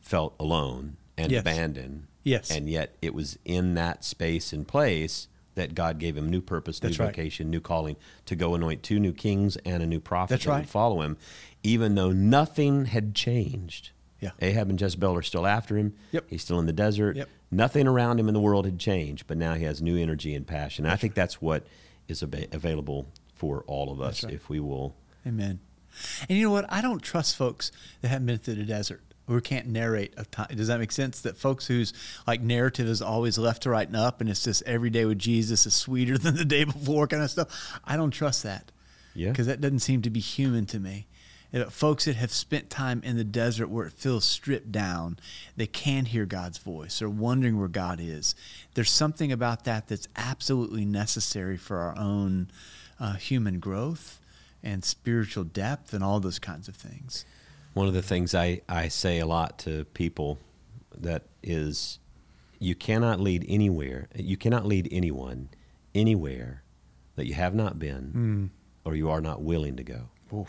[0.00, 1.42] felt alone and Yes.
[1.42, 2.08] abandoned.
[2.24, 2.50] Yes.
[2.50, 6.80] And yet it was in that space and place that God gave him new purpose,
[6.82, 6.96] new right.
[6.98, 7.96] vocation, new calling
[8.26, 10.66] to go anoint two new kings and a new prophet That's right.
[10.68, 11.16] follow him,
[11.62, 13.90] even though nothing had changed.
[14.20, 14.30] Yeah.
[14.40, 15.94] Ahab and Jezebel are still after him.
[16.12, 16.24] Yep.
[16.28, 17.16] He's still in the desert.
[17.16, 17.28] Yep.
[17.50, 20.46] Nothing around him in the world had changed, but now he has new energy and
[20.46, 20.84] passion.
[20.84, 21.66] And I think that's what
[22.08, 24.34] is ab- available for all of us right.
[24.34, 24.94] if we will.
[25.26, 25.60] Amen.
[26.28, 26.66] And you know what?
[26.68, 29.02] I don't trust folks that haven't been through the desert.
[29.26, 30.48] We can't narrate a time.
[30.54, 31.20] Does that make sense?
[31.20, 31.92] That folks whose
[32.26, 35.18] like narrative is always left to right and up, and it's just every day with
[35.18, 37.78] Jesus is sweeter than the day before, kind of stuff.
[37.84, 38.72] I don't trust that.
[39.14, 39.30] Yeah.
[39.30, 41.06] Because that doesn't seem to be human to me.
[41.70, 45.18] Folks that have spent time in the desert where it feels stripped down,
[45.56, 46.98] they can hear God's voice.
[46.98, 48.34] They're wondering where God is.
[48.74, 52.50] There's something about that that's absolutely necessary for our own
[53.00, 54.20] uh, human growth
[54.62, 57.24] and spiritual depth and all those kinds of things.
[57.72, 60.38] One of the things I, I say a lot to people
[60.98, 61.98] that is
[62.58, 65.48] you cannot lead anywhere, you cannot lead anyone
[65.94, 66.62] anywhere
[67.16, 68.50] that you have not been
[68.84, 70.08] or you are not willing to go.
[70.32, 70.48] Oh, yep.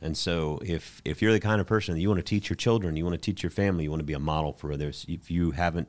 [0.00, 2.56] And so if if you're the kind of person that you want to teach your
[2.56, 5.04] children, you want to teach your family, you want to be a model for others,
[5.08, 5.88] if you haven't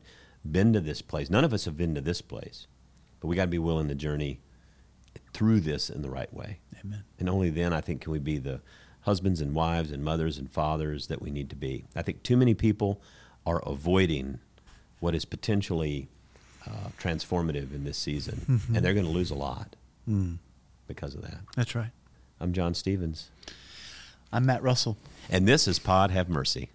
[0.49, 2.67] been to this place, none of us have been to this place,
[3.19, 4.39] but we got to be willing to journey
[5.33, 6.59] through this in the right way.
[6.83, 7.03] Amen.
[7.19, 8.61] And only then I think can we be the
[9.01, 11.85] husbands and wives and mothers and fathers that we need to be.
[11.95, 13.01] I think too many people
[13.45, 14.39] are avoiding
[14.99, 16.09] what is potentially
[16.67, 19.75] uh, transformative in this season, and they're going to lose a lot
[20.87, 21.39] because of that.
[21.55, 21.91] That's right.
[22.39, 23.29] I'm John Stevens,
[24.31, 24.97] I'm Matt Russell.
[25.29, 26.69] and this is Pod Have Mercy.